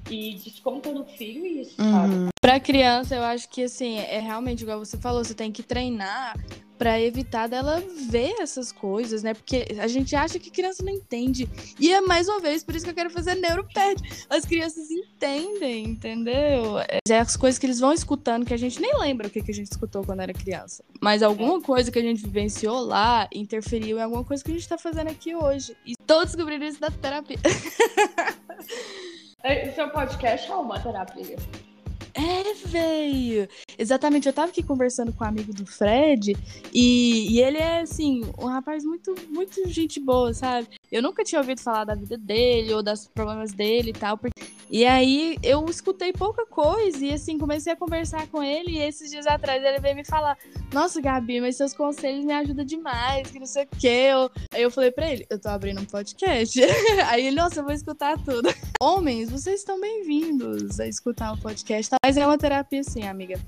e 0.09 0.35
desconta 0.35 0.91
no 0.91 1.05
filho 1.05 1.45
isso, 1.45 1.81
Uhum. 1.81 1.91
sabe? 1.91 2.13
Pra 2.41 2.59
criança, 2.59 3.15
eu 3.15 3.23
acho 3.23 3.49
que 3.49 3.63
assim, 3.63 3.97
é 3.97 4.19
realmente 4.19 4.61
igual 4.63 4.79
você 4.79 4.97
falou, 4.97 5.23
você 5.23 5.33
tem 5.33 5.51
que 5.51 5.61
treinar 5.61 6.37
pra 6.77 6.97
evitar 7.01 7.47
dela 7.47 7.83
ver 8.09 8.35
essas 8.39 8.71
coisas, 8.71 9.21
né? 9.21 9.33
Porque 9.33 9.65
a 9.79 9.87
gente 9.87 10.15
acha 10.15 10.39
que 10.39 10.49
criança 10.49 10.81
não 10.81 10.93
entende. 10.93 11.49
E 11.77 11.91
é 11.91 11.99
mais 11.99 12.29
uma 12.29 12.39
vez, 12.39 12.63
por 12.63 12.73
isso 12.73 12.85
que 12.85 12.91
eu 12.91 12.95
quero 12.95 13.09
fazer 13.09 13.35
neuroped. 13.35 14.01
As 14.29 14.45
crianças 14.45 14.89
entendem, 14.89 15.83
entendeu? 15.83 16.77
É 17.05 17.19
as 17.19 17.35
coisas 17.35 17.59
que 17.59 17.65
eles 17.65 17.81
vão 17.81 17.91
escutando 17.91 18.45
que 18.45 18.53
a 18.53 18.57
gente 18.57 18.79
nem 18.79 18.97
lembra 18.97 19.27
o 19.27 19.29
que, 19.29 19.43
que 19.43 19.51
a 19.51 19.53
gente 19.53 19.69
escutou 19.69 20.05
quando 20.05 20.21
era 20.21 20.31
criança. 20.33 20.81
Mas 21.01 21.21
alguma 21.21 21.59
coisa 21.61 21.91
que 21.91 21.99
a 21.99 22.01
gente 22.01 22.21
vivenciou 22.23 22.79
lá 22.79 23.27
interferiu 23.35 23.97
em 23.97 24.01
alguma 24.01 24.23
coisa 24.23 24.41
que 24.41 24.49
a 24.49 24.53
gente 24.53 24.67
tá 24.69 24.77
fazendo 24.77 25.09
aqui 25.09 25.35
hoje. 25.35 25.75
E 25.85 25.95
tô 26.07 26.23
descobrindo 26.23 26.63
isso 26.63 26.79
da 26.79 26.89
terapia. 26.89 27.37
É, 29.43 29.71
Seu 29.71 29.89
podcast 29.89 30.51
é 30.51 30.55
uma 30.55 30.79
terapia. 30.79 31.37
É, 32.13 32.67
velho. 32.67 33.47
Exatamente, 33.79 34.27
eu 34.27 34.33
tava 34.33 34.49
aqui 34.49 34.61
conversando 34.61 35.13
com 35.13 35.23
um 35.23 35.27
amigo 35.27 35.53
do 35.53 35.65
Fred 35.65 36.35
e, 36.73 37.31
e 37.33 37.41
ele 37.41 37.57
é, 37.57 37.79
assim, 37.79 38.21
um 38.37 38.45
rapaz 38.45 38.83
muito, 38.83 39.15
muito 39.29 39.65
gente 39.69 40.01
boa, 40.01 40.33
sabe? 40.33 40.67
Eu 40.91 41.01
nunca 41.01 41.23
tinha 41.23 41.39
ouvido 41.39 41.61
falar 41.61 41.85
da 41.85 41.95
vida 41.95 42.17
dele 42.17 42.73
ou 42.73 42.83
dos 42.83 43.07
problemas 43.07 43.53
dele 43.53 43.91
e 43.91 43.93
tal. 43.93 44.17
porque- 44.17 44.33
E 44.69 44.85
aí 44.85 45.37
eu 45.41 45.65
escutei 45.69 46.11
pouca 46.11 46.45
coisa 46.45 47.03
e, 47.05 47.13
assim, 47.13 47.37
comecei 47.37 47.71
a 47.71 47.75
conversar 47.75 48.27
com 48.27 48.43
ele 48.43 48.71
e 48.73 48.79
esses 48.79 49.09
dias 49.09 49.25
atrás 49.25 49.63
ele 49.63 49.79
veio 49.79 49.95
me 49.95 50.03
falar: 50.03 50.37
Nossa, 50.73 50.99
Gabi, 50.99 51.39
mas 51.41 51.55
seus 51.55 51.73
conselhos 51.73 52.25
me 52.25 52.33
ajudam 52.33 52.65
demais, 52.65 53.31
que 53.31 53.39
não 53.39 53.45
sei 53.47 53.63
o 53.63 53.67
quê. 53.79 54.09
Eu... 54.11 54.29
Aí 54.53 54.61
eu 54.61 54.69
falei 54.69 54.91
pra 54.91 55.11
ele: 55.11 55.25
Eu 55.29 55.39
tô 55.39 55.47
abrindo 55.49 55.79
um 55.81 55.85
podcast. 55.85 56.59
aí 57.07 57.27
ele, 57.27 57.35
nossa, 57.35 57.61
eu 57.61 57.63
vou 57.63 57.73
escutar 57.73 58.17
tudo. 58.23 58.49
Homens, 58.81 59.29
vocês 59.31 59.59
estão 59.59 59.79
bem-vindos 59.79 60.79
a 60.79 60.87
escutar 60.87 61.33
o 61.33 61.37
podcast, 61.39 61.89
tá? 61.89 61.97
Mas 62.03 62.17
é 62.17 62.25
uma 62.25 62.37
terapia 62.37 62.83
sim, 62.83 63.03
amiga. 63.03 63.39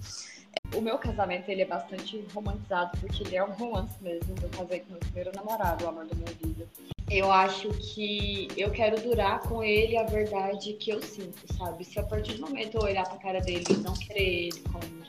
O 0.75 0.81
meu 0.81 0.97
casamento, 0.97 1.49
ele 1.49 1.63
é 1.63 1.65
bastante 1.65 2.25
romantizado, 2.33 2.97
porque 2.99 3.23
ele 3.23 3.35
é 3.35 3.43
um 3.43 3.51
romance 3.51 3.93
mesmo. 4.01 4.35
Eu 4.41 4.49
casei 4.49 4.79
com 4.79 4.91
meu 4.91 4.99
primeiro 4.99 5.31
namorado, 5.35 5.83
o 5.83 5.89
amor 5.89 6.05
da 6.05 6.15
minha 6.15 6.31
vida. 6.41 6.65
Eu 7.09 7.29
acho 7.29 7.69
que 7.71 8.47
eu 8.55 8.71
quero 8.71 9.01
durar 9.01 9.41
com 9.41 9.61
ele 9.61 9.97
a 9.97 10.03
verdade 10.03 10.73
que 10.73 10.91
eu 10.91 11.01
sinto, 11.01 11.41
sabe? 11.57 11.83
Se 11.83 11.99
a 11.99 12.03
partir 12.03 12.35
do 12.35 12.41
momento 12.41 12.77
eu 12.77 12.83
olhar 12.83 13.03
pra 13.03 13.17
cara 13.17 13.41
dele 13.41 13.65
e 13.69 13.73
não 13.77 13.93
querer 13.93 14.47
ele 14.47 14.61
como 14.71 15.01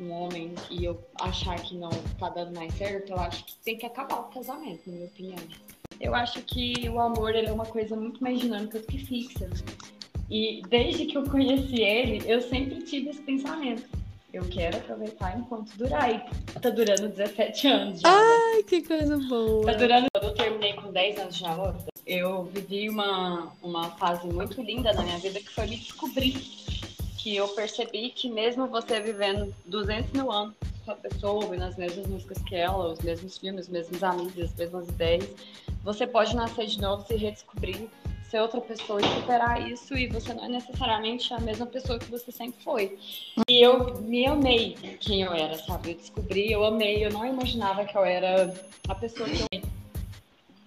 um 0.00 0.12
homem 0.12 0.54
e 0.70 0.84
eu 0.84 1.00
achar 1.20 1.56
que 1.60 1.76
não 1.76 1.90
tá 2.18 2.28
dando 2.28 2.54
mais 2.56 2.72
certo, 2.74 3.12
eu 3.12 3.18
acho 3.18 3.44
que 3.44 3.56
tem 3.64 3.76
que 3.76 3.86
acabar 3.86 4.20
o 4.20 4.24
casamento, 4.24 4.82
na 4.86 4.92
minha 4.92 5.06
opinião. 5.06 5.38
Eu 6.00 6.14
acho 6.14 6.40
que 6.42 6.88
o 6.88 7.00
amor, 7.00 7.34
ele 7.34 7.48
é 7.48 7.52
uma 7.52 7.66
coisa 7.66 7.96
muito 7.96 8.22
mais 8.22 8.38
dinâmica 8.38 8.78
do 8.78 8.86
que 8.86 8.98
fixa. 8.98 9.50
E 10.30 10.62
desde 10.68 11.06
que 11.06 11.16
eu 11.16 11.24
conheci 11.24 11.82
ele, 11.82 12.22
eu 12.30 12.40
sempre 12.40 12.82
tive 12.82 13.10
esse 13.10 13.22
pensamento. 13.22 14.03
Eu 14.34 14.42
quero 14.48 14.76
aproveitar 14.78 15.38
enquanto 15.38 15.70
durar. 15.76 16.10
E 16.10 16.18
tá 16.60 16.68
durando 16.68 17.08
17 17.08 17.68
anos 17.68 18.00
já. 18.00 18.08
né? 18.10 18.14
Ai, 18.56 18.62
que 18.64 18.82
coisa 18.82 19.16
boa. 19.28 19.64
Tá 19.66 19.74
durando. 19.74 20.06
Quando 20.12 20.24
eu 20.24 20.34
terminei 20.34 20.72
com 20.72 20.90
10 20.90 21.18
anos 21.20 21.36
de 21.36 21.42
namoro, 21.44 21.76
eu 22.04 22.42
vivi 22.46 22.88
uma, 22.90 23.52
uma 23.62 23.90
fase 23.90 24.26
muito 24.26 24.60
linda 24.60 24.92
na 24.92 25.02
minha 25.04 25.18
vida 25.18 25.38
que 25.38 25.50
foi 25.50 25.68
me 25.68 25.76
descobrir. 25.76 26.32
Que 27.16 27.36
eu 27.36 27.46
percebi 27.48 28.10
que 28.10 28.28
mesmo 28.28 28.66
você 28.66 28.98
vivendo 28.98 29.54
200 29.66 30.10
mil 30.12 30.32
anos 30.32 30.54
com 30.84 30.90
a 30.90 30.96
pessoa, 30.96 31.44
ouvindo 31.44 31.62
as 31.62 31.76
mesmas 31.76 32.04
músicas 32.08 32.42
que 32.42 32.56
ela, 32.56 32.92
os 32.92 32.98
mesmos 32.98 33.38
filmes, 33.38 33.66
os 33.66 33.72
mesmos 33.72 34.02
amigos, 34.02 34.36
as 34.36 34.54
mesmas 34.54 34.88
ideias, 34.88 35.30
você 35.84 36.06
pode 36.08 36.34
nascer 36.34 36.66
de 36.66 36.80
novo, 36.80 37.06
se 37.06 37.14
redescobrir, 37.14 37.88
ser 38.34 38.40
outra 38.40 38.60
pessoa 38.60 39.00
e 39.00 39.04
superar 39.20 39.70
isso, 39.70 39.96
e 39.96 40.08
você 40.08 40.34
não 40.34 40.44
é 40.44 40.48
necessariamente 40.48 41.32
a 41.32 41.38
mesma 41.38 41.66
pessoa 41.66 42.00
que 42.00 42.10
você 42.10 42.32
sempre 42.32 42.60
foi. 42.64 42.98
E 43.48 43.64
eu 43.64 44.00
me 44.00 44.26
amei 44.26 44.76
quem 44.98 45.22
eu 45.22 45.32
era, 45.32 45.56
sabe? 45.56 45.92
Eu 45.92 45.94
descobri, 45.94 46.50
eu 46.50 46.64
amei, 46.64 47.06
eu 47.06 47.12
não 47.12 47.24
imaginava 47.24 47.84
que 47.84 47.96
eu 47.96 48.04
era 48.04 48.52
a 48.88 48.94
pessoa 48.96 49.28
que 49.28 49.42
eu 49.42 49.62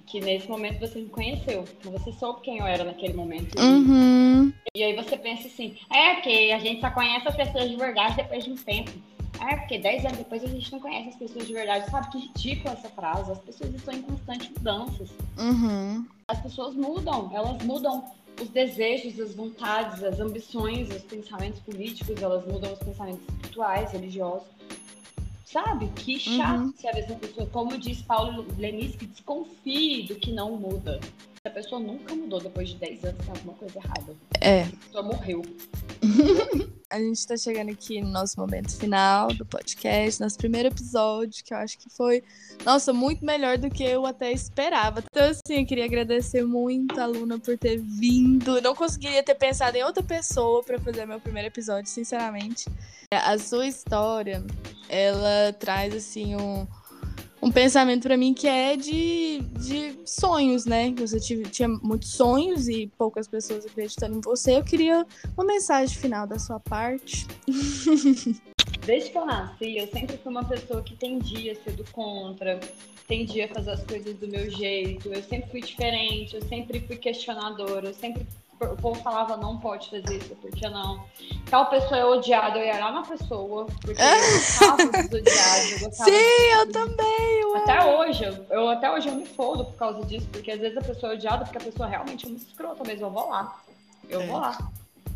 que 0.05 0.21
nesse 0.21 0.47
momento 0.47 0.79
você 0.79 0.99
me 0.99 1.09
conheceu, 1.09 1.65
que 1.81 1.89
você 1.89 2.13
soube 2.13 2.39
quem 2.39 2.59
eu 2.59 2.65
era 2.65 2.85
naquele 2.85 3.13
momento. 3.13 3.59
Uhum. 3.59 4.53
E 4.73 4.81
aí 4.81 4.95
você 4.95 5.17
pensa 5.17 5.49
assim, 5.49 5.75
é 5.91 6.13
porque 6.13 6.53
a 6.55 6.59
gente 6.59 6.79
só 6.79 6.89
conhece 6.91 7.27
as 7.27 7.35
pessoas 7.35 7.69
de 7.69 7.75
verdade 7.75 8.15
depois 8.15 8.45
de 8.45 8.51
um 8.51 8.55
tempo. 8.55 8.91
É 9.39 9.55
porque 9.55 9.77
10 9.79 10.05
anos 10.05 10.17
depois 10.17 10.43
a 10.43 10.47
gente 10.47 10.71
não 10.71 10.79
conhece 10.79 11.09
as 11.09 11.15
pessoas 11.15 11.47
de 11.47 11.53
verdade. 11.53 11.89
Sabe 11.89 12.09
que 12.11 12.17
ridícula 12.19 12.73
essa 12.73 12.89
frase? 12.89 13.31
As 13.31 13.39
pessoas 13.39 13.73
estão 13.73 13.93
em 13.93 14.01
constante 14.01 14.51
mudanças. 14.57 15.09
Uhum. 15.37 16.05
As 16.27 16.39
pessoas 16.41 16.75
mudam, 16.75 17.29
elas 17.33 17.61
mudam 17.63 18.03
os 18.41 18.49
desejos, 18.49 19.19
as 19.19 19.33
vontades, 19.33 20.03
as 20.03 20.19
ambições, 20.19 20.89
os 20.93 21.01
pensamentos 21.03 21.59
políticos, 21.61 22.21
elas 22.21 22.45
mudam 22.45 22.71
os 22.73 22.79
pensamentos 22.79 23.21
espirituais, 23.29 23.91
religiosos. 23.91 24.47
Sabe? 25.45 25.87
Que 25.95 26.19
chato 26.19 26.59
Uhum. 26.59 26.73
ser 26.77 26.89
a 26.89 26.93
mesma 26.93 27.15
pessoa. 27.15 27.47
Como 27.47 27.77
diz 27.77 28.01
Paulo 28.01 28.45
Lenis, 28.57 28.95
que 28.95 29.05
desconfie 29.05 30.03
do 30.03 30.15
que 30.15 30.31
não 30.31 30.57
muda. 30.57 30.99
Se 31.41 31.47
a 31.47 31.51
pessoa 31.51 31.79
nunca 31.79 32.13
mudou 32.13 32.39
depois 32.41 32.69
de 32.69 32.75
10 32.75 33.05
anos, 33.05 33.17
tem 33.25 33.29
alguma 33.29 33.53
coisa 33.53 33.79
errada. 33.79 34.15
É. 34.41 34.63
A 34.63 34.67
pessoa 34.85 35.03
morreu. 35.03 35.41
A 36.89 36.99
gente 36.99 37.27
tá 37.27 37.35
chegando 37.35 37.69
aqui 37.69 37.99
no 37.99 38.09
nosso 38.09 38.39
momento 38.39 38.73
final 38.77 39.27
do 39.33 39.45
podcast, 39.45 40.21
nosso 40.21 40.37
primeiro 40.37 40.69
episódio, 40.69 41.43
que 41.43 41.53
eu 41.53 41.57
acho 41.57 41.77
que 41.77 41.89
foi, 41.89 42.23
nossa, 42.63 42.93
muito 42.93 43.25
melhor 43.25 43.57
do 43.57 43.69
que 43.69 43.83
eu 43.83 44.05
até 44.05 44.31
esperava. 44.31 45.03
Então, 45.11 45.29
assim, 45.29 45.59
eu 45.59 45.65
queria 45.65 45.83
agradecer 45.83 46.45
muito 46.45 46.97
a 46.97 47.05
Luna 47.05 47.39
por 47.39 47.57
ter 47.57 47.77
vindo. 47.77 48.61
Não 48.61 48.73
conseguiria 48.73 49.21
ter 49.21 49.35
pensado 49.35 49.75
em 49.75 49.83
outra 49.83 50.01
pessoa 50.01 50.63
pra 50.63 50.79
fazer 50.79 51.05
meu 51.05 51.19
primeiro 51.19 51.49
episódio, 51.49 51.89
sinceramente. 51.91 52.69
A 53.11 53.37
sua 53.37 53.67
história, 53.67 54.41
ela 54.87 55.51
traz, 55.59 55.93
assim, 55.93 56.37
um, 56.37 56.65
um 57.41 57.51
pensamento 57.51 58.03
pra 58.03 58.17
mim 58.17 58.33
que 58.33 58.47
é 58.47 58.75
de, 58.75 59.39
de 59.59 59.95
sonhos, 60.05 60.65
né? 60.65 60.93
Você 60.97 61.19
tive- 61.19 61.43
tinha 61.49 61.67
muitos 61.67 62.09
sonhos 62.11 62.67
e 62.67 62.87
poucas 62.97 63.27
pessoas 63.27 63.65
acreditando 63.65 64.17
em 64.17 64.21
você. 64.21 64.57
Eu 64.57 64.63
queria 64.63 65.05
uma 65.37 65.45
mensagem 65.45 65.95
final 65.95 66.25
da 66.27 66.39
sua 66.39 66.59
parte. 66.59 67.25
Desde 68.85 69.09
que 69.11 69.17
eu 69.17 69.25
nasci, 69.25 69.77
eu 69.77 69.87
sempre 69.87 70.17
fui 70.17 70.31
uma 70.31 70.45
pessoa 70.45 70.81
que 70.81 70.95
tendia 70.95 71.51
a 71.51 71.55
ser 71.55 71.71
do 71.73 71.83
contra, 71.91 72.57
tendia 73.07 73.45
a 73.45 73.47
fazer 73.49 73.71
as 73.71 73.83
coisas 73.83 74.15
do 74.15 74.27
meu 74.27 74.49
jeito. 74.49 75.11
Eu 75.13 75.21
sempre 75.23 75.51
fui 75.51 75.61
diferente, 75.61 76.35
eu 76.35 76.41
sempre 76.47 76.79
fui 76.81 76.95
questionadora, 76.95 77.89
eu 77.89 77.93
sempre. 77.93 78.25
O 78.59 78.75
povo 78.75 78.99
falava, 79.03 79.37
não 79.37 79.57
pode 79.59 79.89
fazer 79.89 80.17
isso, 80.17 80.35
por 80.35 80.49
que 80.49 80.67
não? 80.67 81.05
Tal 81.49 81.67
pessoa 81.69 81.97
é 81.97 82.05
odiada, 82.05 82.57
eu 82.57 82.65
ia 82.65 82.79
lá 82.79 82.91
na 82.91 83.03
pessoa, 83.03 83.65
porque 83.65 83.91
eu 83.91 83.95
gostava 84.33 84.77
dos 84.85 85.19
odiados, 85.19 85.71
eu 85.73 85.79
gostava 85.79 86.09
Sim, 86.09 86.15
eu 86.59 86.71
também. 86.71 87.45
ué. 87.53 87.59
Até 87.59 87.85
hoje, 87.85 88.45
eu, 88.49 88.69
até 88.69 88.91
hoje 88.91 89.09
eu 89.09 89.15
me 89.15 89.25
fodo 89.27 89.65
por 89.65 89.75
causa 89.75 90.03
disso, 90.05 90.27
porque 90.31 90.49
às 90.51 90.59
vezes 90.59 90.75
a 90.77 90.81
pessoa 90.81 91.13
é 91.13 91.15
odiada 91.15 91.45
porque 91.45 91.57
a 91.59 91.61
pessoa 91.61 91.87
realmente 91.87 92.25
é 92.25 92.29
uma 92.29 92.37
escrota 92.37 92.83
mesmo. 92.83 93.05
Eu 93.05 93.11
vou 93.11 93.29
lá. 93.29 93.61
Eu 94.09 94.21
É. 94.21 94.25
vou 94.25 94.37
lá. 94.39 94.57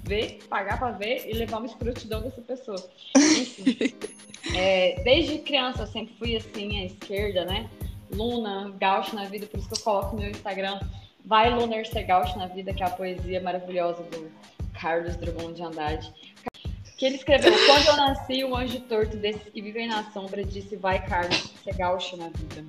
Ver, 0.04 0.40
pagar 0.50 0.78
pra 0.80 0.92
ver 0.92 1.28
e 1.30 1.34
levar 1.34 1.58
uma 1.58 1.66
escrotidão 1.68 2.22
dessa 2.22 2.42
pessoa. 2.42 2.78
Enfim. 3.18 3.96
É, 4.56 5.00
desde 5.04 5.38
criança 5.38 5.84
eu 5.84 5.88
sempre 5.88 6.16
fui 6.18 6.36
assim, 6.36 6.80
à 6.82 6.86
esquerda, 6.86 7.46
né? 7.46 7.70
Luna, 8.12 8.74
gaúcho 8.80 9.16
na 9.16 9.26
vida, 9.26 9.46
por 9.46 9.60
isso 9.60 9.70
que 9.70 9.76
eu 9.80 9.84
coloco 9.84 10.16
no 10.16 10.22
meu 10.24 10.32
Instagram. 10.32 10.80
Vai 11.26 11.54
Lunar 11.54 11.84
gaúcho 12.06 12.38
na 12.38 12.48
vida, 12.48 12.74
que 12.74 12.84
é 12.84 12.86
a 12.86 12.90
poesia 12.90 13.42
maravilhosa 13.42 14.04
do 14.04 14.32
Carlos 14.74 15.16
Drummond 15.16 15.54
de 15.54 15.64
Andrade. 15.64 16.14
Que 16.98 17.06
ele 17.06 17.16
escreveu: 17.16 17.54
Quando 17.66 17.88
eu 17.88 17.98
nasci, 17.98 18.44
o 18.44 18.56
anjo 18.56 18.80
torto 18.82 19.18
desses 19.18 19.44
que 19.52 19.62
vivem 19.62 19.88
na 19.88 20.04
sombra 20.12 20.44
disse: 20.44 20.76
Vai, 20.76 21.06
Carlos, 21.06 21.54
gaúcho 21.78 22.18
na 22.18 22.30
vida. 22.30 22.66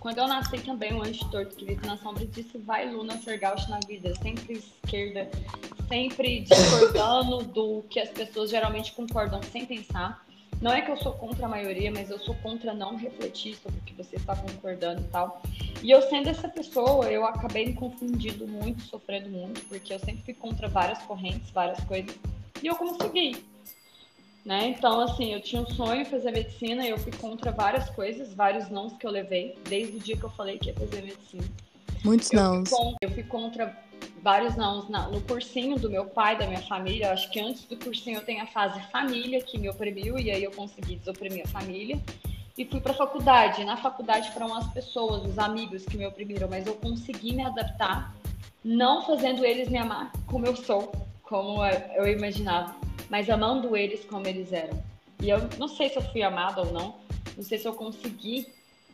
Quando 0.00 0.18
eu 0.18 0.28
nasci 0.28 0.58
também, 0.58 0.94
o 0.94 1.02
anjo 1.02 1.28
torto 1.30 1.56
que 1.56 1.64
vive 1.64 1.86
na 1.86 1.96
sombra 1.96 2.24
disse: 2.26 2.58
Vai, 2.58 2.88
Luna, 2.90 3.16
ser 3.18 3.38
gaúcho 3.38 3.68
na 3.68 3.80
vida. 3.86 4.14
Sempre 4.22 4.54
esquerda, 4.54 5.28
sempre 5.88 6.40
discordando 6.40 7.42
do 7.44 7.84
que 7.90 8.00
as 8.00 8.08
pessoas 8.10 8.50
geralmente 8.50 8.92
concordam 8.92 9.42
sem 9.42 9.66
pensar. 9.66 10.24
Não 10.60 10.72
é 10.72 10.80
que 10.80 10.90
eu 10.90 10.96
sou 10.96 11.12
contra 11.12 11.46
a 11.46 11.48
maioria, 11.48 11.90
mas 11.90 12.08
eu 12.08 12.18
sou 12.18 12.34
contra 12.36 12.72
não 12.72 12.96
refletir 12.96 13.56
sobre 13.56 13.78
o 13.78 13.82
que 13.82 13.94
você 13.94 14.16
está 14.16 14.34
concordando 14.34 15.02
e 15.02 15.08
tal. 15.08 15.42
E 15.86 15.92
eu 15.92 16.02
sendo 16.02 16.28
essa 16.28 16.48
pessoa, 16.48 17.08
eu 17.12 17.24
acabei 17.24 17.66
me 17.66 17.72
confundindo 17.72 18.44
muito, 18.44 18.82
sofrendo 18.82 19.28
muito, 19.28 19.64
porque 19.66 19.94
eu 19.94 20.00
sempre 20.00 20.20
fui 20.24 20.34
contra 20.34 20.66
várias 20.66 20.98
correntes, 21.02 21.48
várias 21.50 21.78
coisas. 21.84 22.12
E 22.60 22.66
eu 22.66 22.74
consegui. 22.74 23.36
Né? 24.44 24.70
Então, 24.70 24.98
assim, 24.98 25.32
eu 25.32 25.40
tinha 25.40 25.62
um 25.62 25.66
sonho 25.66 26.02
de 26.02 26.10
fazer 26.10 26.32
medicina 26.32 26.84
e 26.84 26.90
eu 26.90 26.98
fui 26.98 27.12
contra 27.12 27.52
várias 27.52 27.88
coisas, 27.90 28.34
vários 28.34 28.68
nãos 28.68 28.94
que 28.94 29.06
eu 29.06 29.12
levei, 29.12 29.56
desde 29.68 29.96
o 29.96 30.00
dia 30.00 30.16
que 30.16 30.24
eu 30.24 30.30
falei 30.30 30.58
que 30.58 30.70
ia 30.70 30.74
fazer 30.74 31.02
medicina. 31.02 31.44
Muitos 32.04 32.32
Eu 32.32 32.42
não. 32.42 32.66
fui, 32.66 32.76
contra, 32.76 32.98
eu 33.02 33.10
fui 33.12 33.22
contra 33.22 33.78
vários 34.20 34.56
nãos 34.56 34.88
na- 34.88 35.06
no 35.06 35.20
cursinho 35.20 35.78
do 35.78 35.88
meu 35.88 36.06
pai, 36.06 36.36
da 36.36 36.48
minha 36.48 36.62
família. 36.62 37.06
Eu 37.06 37.12
acho 37.12 37.30
que 37.30 37.38
antes 37.38 37.64
do 37.64 37.76
cursinho 37.76 38.18
eu 38.18 38.24
tenho 38.24 38.42
a 38.42 38.46
fase 38.46 38.80
família 38.90 39.40
que 39.40 39.56
me 39.56 39.68
oprimiu 39.68 40.18
e 40.18 40.32
aí 40.32 40.42
eu 40.42 40.50
consegui 40.50 40.96
desoprimir 40.96 41.44
a 41.44 41.48
família. 41.48 41.96
E 42.56 42.64
fui 42.64 42.80
para 42.80 42.94
faculdade. 42.94 43.64
Na 43.64 43.76
faculdade 43.76 44.32
foram 44.32 44.54
as 44.54 44.66
pessoas, 44.72 45.24
os 45.24 45.38
amigos 45.38 45.84
que 45.84 45.96
me 45.96 46.06
oprimiram, 46.06 46.48
mas 46.48 46.66
eu 46.66 46.74
consegui 46.74 47.34
me 47.34 47.44
adaptar, 47.44 48.14
não 48.64 49.04
fazendo 49.04 49.44
eles 49.44 49.68
me 49.68 49.76
amar 49.76 50.10
como 50.26 50.46
eu 50.46 50.56
sou, 50.56 50.90
como 51.22 51.64
eu 51.64 52.08
imaginava, 52.08 52.74
mas 53.10 53.28
amando 53.28 53.76
eles 53.76 54.04
como 54.04 54.26
eles 54.26 54.52
eram. 54.52 54.82
E 55.20 55.28
eu 55.28 55.38
não 55.58 55.68
sei 55.68 55.88
se 55.90 55.96
eu 55.96 56.02
fui 56.02 56.22
amada 56.22 56.62
ou 56.62 56.72
não, 56.72 56.96
não 57.36 57.44
sei 57.44 57.58
se 57.58 57.68
eu 57.68 57.74
consegui 57.74 58.46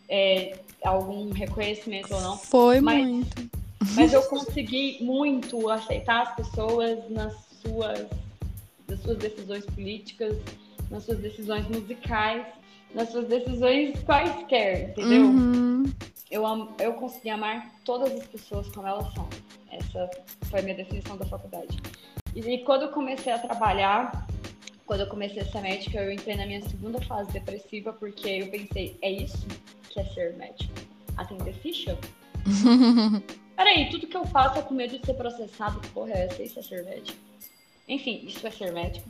é, 0.09 0.59
algum 0.85 1.31
reconhecimento 1.31 2.13
ou 2.15 2.21
não. 2.21 2.37
Foi 2.37 2.81
mas, 2.81 3.07
muito. 3.07 3.51
Mas 3.95 4.13
eu 4.13 4.23
consegui 4.29 4.99
muito 5.01 5.71
aceitar 5.71 6.23
as 6.23 6.35
pessoas 6.35 7.09
nas 7.11 7.35
suas, 7.63 8.07
nas 8.89 9.01
suas 9.01 9.19
decisões 9.19 9.65
políticas, 9.67 10.37
nas 10.91 11.05
suas 11.05 11.19
decisões 11.19 11.67
musicais, 11.69 12.45
nas 12.95 13.11
suas 13.11 13.27
decisões 13.27 13.99
quaisquer, 14.05 14.91
entendeu? 14.91 15.23
Uhum. 15.23 15.85
Eu, 16.31 16.43
eu 16.79 16.95
consegui 16.95 17.31
amar 17.31 17.71
todas 17.85 18.13
as 18.13 18.27
pessoas 18.27 18.69
como 18.69 18.87
elas 18.87 19.13
são. 19.13 19.29
Essa 19.71 20.11
foi 20.51 20.61
a 20.61 20.63
minha 20.63 20.77
definição 20.77 21.17
da 21.17 21.27
faculdade. 21.27 21.79
E, 22.35 22.41
e 22.41 22.65
quando 22.65 22.83
eu 22.83 22.89
comecei 22.89 23.33
a 23.33 23.39
trabalhar, 23.39 24.27
quando 24.87 25.01
eu 25.01 25.07
comecei 25.07 25.43
a 25.43 25.45
ser 25.45 25.61
médica, 25.61 26.01
eu 26.01 26.13
entrei 26.13 26.37
na 26.37 26.47
minha 26.47 26.63
segunda 26.63 27.01
fase 27.03 27.31
depressiva, 27.33 27.93
porque 27.93 28.29
eu 28.29 28.49
pensei, 28.49 28.97
é 29.03 29.11
isso 29.11 29.47
que 29.89 30.01
é 30.01 30.05
ser 30.07 30.35
médico? 30.37 30.73
Atender 31.17 31.55
ficha? 31.55 31.99
Peraí, 33.57 33.91
tudo 33.91 34.07
que 34.07 34.17
eu 34.17 34.25
faço 34.27 34.59
é 34.59 34.63
com 34.63 34.75
medo 34.75 34.99
de 34.99 35.05
ser 35.07 35.15
processado, 35.15 35.81
porra, 35.91 36.13
é 36.13 36.25
essa? 36.25 36.43
Isso 36.43 36.59
é 36.59 36.63
ser 36.63 36.85
médico? 36.85 37.19
Enfim, 37.89 38.25
isso 38.27 38.47
é 38.47 38.51
ser 38.51 38.73
médico. 38.73 39.09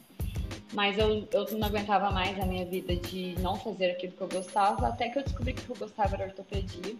Mas 0.72 0.98
eu, 0.98 1.28
eu 1.32 1.58
não 1.58 1.68
aguentava 1.68 2.10
mais 2.10 2.38
a 2.40 2.46
minha 2.46 2.64
vida 2.64 2.96
de 2.96 3.34
não 3.40 3.56
fazer 3.56 3.90
aquilo 3.90 4.12
que 4.12 4.20
eu 4.20 4.28
gostava, 4.28 4.88
até 4.88 5.08
que 5.08 5.18
eu 5.18 5.22
descobri 5.22 5.52
que 5.52 5.62
o 5.62 5.64
que 5.64 5.70
eu 5.70 5.76
gostava 5.76 6.14
era 6.16 6.24
ortopedia. 6.24 6.96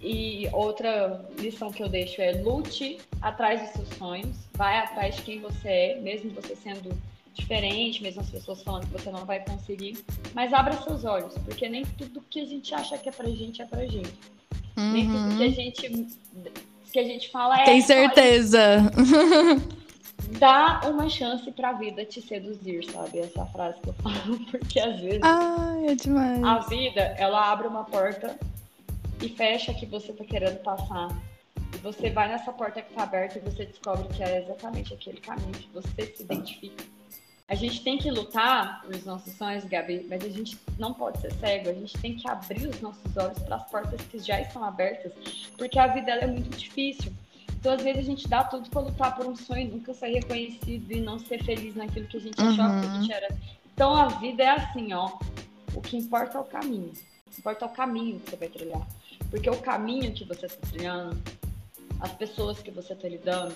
E 0.00 0.48
outra 0.52 1.24
lição 1.38 1.72
que 1.72 1.82
eu 1.82 1.88
deixo 1.88 2.20
é 2.20 2.32
lute 2.32 2.98
atrás 3.22 3.62
dos 3.62 3.70
seus 3.70 3.88
sonhos, 3.96 4.36
vai 4.52 4.78
atrás 4.78 5.16
de 5.16 5.22
quem 5.22 5.40
você 5.40 5.68
é, 5.68 6.00
mesmo 6.00 6.30
você 6.32 6.54
sendo 6.54 6.94
diferente, 7.32 8.02
mesmo 8.02 8.20
as 8.20 8.30
pessoas 8.30 8.62
falando 8.62 8.86
que 8.86 8.92
você 8.92 9.10
não 9.10 9.24
vai 9.24 9.40
conseguir, 9.44 9.96
mas 10.34 10.52
abra 10.52 10.80
seus 10.82 11.04
olhos, 11.04 11.34
porque 11.44 11.68
nem 11.68 11.84
tudo 11.84 12.22
que 12.28 12.40
a 12.40 12.44
gente 12.44 12.74
acha 12.74 12.98
que 12.98 13.08
é 13.08 13.12
pra 13.12 13.28
gente 13.28 13.62
é 13.62 13.64
pra 13.64 13.86
gente. 13.86 14.12
Uhum. 14.76 14.92
Nem 14.92 15.06
tudo 15.06 15.36
que 15.36 15.44
a 15.44 15.50
gente 15.50 16.06
que 16.92 16.98
a 17.00 17.04
gente 17.04 17.28
fala 17.30 17.60
é 17.60 17.64
Tem 17.64 17.80
certeza. 17.80 18.60
dá 20.38 20.80
uma 20.84 21.08
chance 21.08 21.50
pra 21.52 21.72
vida 21.72 22.04
te 22.04 22.20
seduzir, 22.20 22.84
sabe? 22.90 23.20
Essa 23.20 23.46
frase 23.46 23.80
que 23.80 23.88
eu 23.88 23.94
falo, 23.94 24.38
porque 24.50 24.80
às 24.80 25.00
vezes 25.00 25.20
Ai, 25.22 25.86
é 25.88 25.94
demais. 25.94 26.42
a 26.42 26.58
vida, 26.60 27.00
ela 27.18 27.50
abre 27.50 27.66
uma 27.66 27.84
porta 27.84 28.38
e 29.22 29.28
fecha 29.28 29.72
que 29.74 29.86
você 29.86 30.12
tá 30.12 30.24
querendo 30.24 30.62
passar. 30.62 31.08
E 31.74 31.78
você 31.78 32.10
vai 32.10 32.28
nessa 32.28 32.52
porta 32.52 32.82
que 32.82 32.92
tá 32.94 33.02
aberta 33.02 33.38
e 33.38 33.40
você 33.40 33.66
descobre 33.66 34.06
que 34.14 34.22
é 34.22 34.42
exatamente 34.42 34.94
aquele 34.94 35.20
caminho 35.20 35.52
que 35.52 35.68
você 35.72 36.06
se 36.14 36.22
identifica. 36.22 36.84
A 37.46 37.54
gente 37.54 37.82
tem 37.82 37.98
que 37.98 38.10
lutar 38.10 38.80
pelos 38.82 39.04
nossos 39.04 39.34
sonhos, 39.34 39.64
Gabi, 39.64 40.06
mas 40.08 40.24
a 40.24 40.28
gente 40.30 40.58
não 40.78 40.94
pode 40.94 41.20
ser 41.20 41.32
cego. 41.34 41.68
A 41.68 41.74
gente 41.74 41.92
tem 41.98 42.16
que 42.16 42.28
abrir 42.28 42.66
os 42.66 42.80
nossos 42.80 43.16
olhos 43.16 43.38
para 43.40 43.56
as 43.56 43.70
portas 43.70 44.00
que 44.02 44.18
já 44.18 44.40
estão 44.40 44.64
abertas, 44.64 45.12
porque 45.58 45.78
a 45.78 45.86
vida 45.88 46.10
é 46.12 46.26
muito 46.26 46.56
difícil. 46.56 47.12
Então, 47.64 47.72
às 47.72 47.82
vezes, 47.82 48.00
a 48.00 48.04
gente 48.04 48.28
dá 48.28 48.44
tudo 48.44 48.68
para 48.68 48.82
lutar 48.82 49.16
por 49.16 49.24
um 49.24 49.34
sonho, 49.34 49.70
nunca 49.70 49.94
ser 49.94 50.08
reconhecido 50.08 50.92
e 50.92 51.00
não 51.00 51.18
ser 51.18 51.42
feliz 51.42 51.74
naquilo 51.74 52.06
que 52.06 52.18
a 52.18 52.20
gente 52.20 52.38
achava 52.38 52.78
que 52.78 52.86
a 52.86 52.94
gente 53.00 53.10
uhum. 53.10 53.16
era. 53.16 53.38
Então, 53.72 53.96
a 53.96 54.08
vida 54.08 54.42
é 54.42 54.50
assim, 54.50 54.92
ó. 54.92 55.18
O 55.74 55.80
que 55.80 55.96
importa 55.96 56.36
é 56.36 56.40
o 56.42 56.44
caminho. 56.44 56.92
O 57.26 57.30
que 57.30 57.38
importa 57.40 57.64
é 57.64 57.68
o 57.68 57.70
caminho 57.70 58.20
que 58.20 58.30
você 58.30 58.36
vai 58.36 58.48
trilhar. 58.48 58.86
Porque 59.30 59.48
o 59.48 59.56
caminho 59.62 60.12
que 60.12 60.24
você 60.24 60.44
está 60.44 60.66
trilhando, 60.66 61.18
as 62.00 62.12
pessoas 62.12 62.60
que 62.60 62.70
você 62.70 62.92
está 62.92 63.08
lidando, 63.08 63.54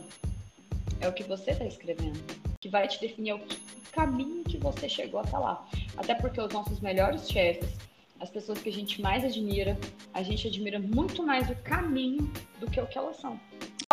é 1.02 1.06
o 1.06 1.12
que 1.12 1.24
você 1.24 1.50
está 1.50 1.66
escrevendo. 1.66 2.18
Que 2.62 2.70
vai 2.70 2.88
te 2.88 2.98
definir 2.98 3.34
o, 3.34 3.40
caminho 3.92 4.42
que 4.42 4.56
você 4.56 4.88
chegou 4.88 5.20
até 5.20 5.36
lá. 5.36 5.68
Até 5.98 6.14
porque 6.14 6.40
os 6.40 6.50
nossos 6.50 6.80
melhores 6.80 7.28
chefes, 7.28 7.68
as 8.18 8.30
pessoas 8.30 8.58
que 8.58 8.70
a 8.70 8.72
gente 8.72 9.02
mais 9.02 9.22
admira, 9.22 9.76
a 10.14 10.22
gente 10.22 10.48
admira 10.48 10.78
muito 10.78 11.22
mais 11.22 11.50
o 11.50 11.56
caminho 11.56 12.32
do 12.58 12.70
que 12.70 12.80
o 12.80 12.86
que 12.86 12.96
elas 12.96 13.18
são. 13.18 13.38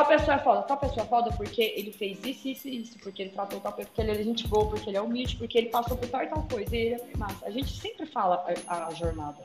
Pessoa 0.08 0.36
é 0.36 0.39
foda, 0.39 0.62
tal 0.63 0.78
pessoa 0.78 1.04
é 1.04 1.06
foda 1.06 1.32
porque 1.36 1.74
ele 1.76 1.91
fez 1.91 2.24
isso, 2.24 2.48
isso 2.48 2.68
e 2.68 2.82
isso, 2.82 3.00
porque 3.00 3.24
ele 3.24 3.32
tratou 3.32 3.60
tal 3.60 3.74
pessoa, 3.74 3.91
porque 3.94 4.02
ele 4.02 4.12
é 4.12 4.24
gente 4.24 4.48
boa, 4.48 4.70
porque 4.70 4.89
ele 4.89 4.98
é 4.98 5.02
humilde, 5.02 5.36
porque 5.36 5.58
ele 5.58 5.70
passou 5.70 5.98
por 5.98 6.08
tal 6.08 6.24
e 6.24 6.28
tal 6.28 6.44
coisa, 6.44 6.76
e 6.76 6.80
ele 6.80 6.96
é 6.96 7.18
massa. 7.18 7.46
A 7.46 7.50
gente 7.50 7.72
sempre 7.72 8.06
fala 8.06 8.46
a, 8.68 8.88
a 8.88 8.94
jornada. 8.94 9.44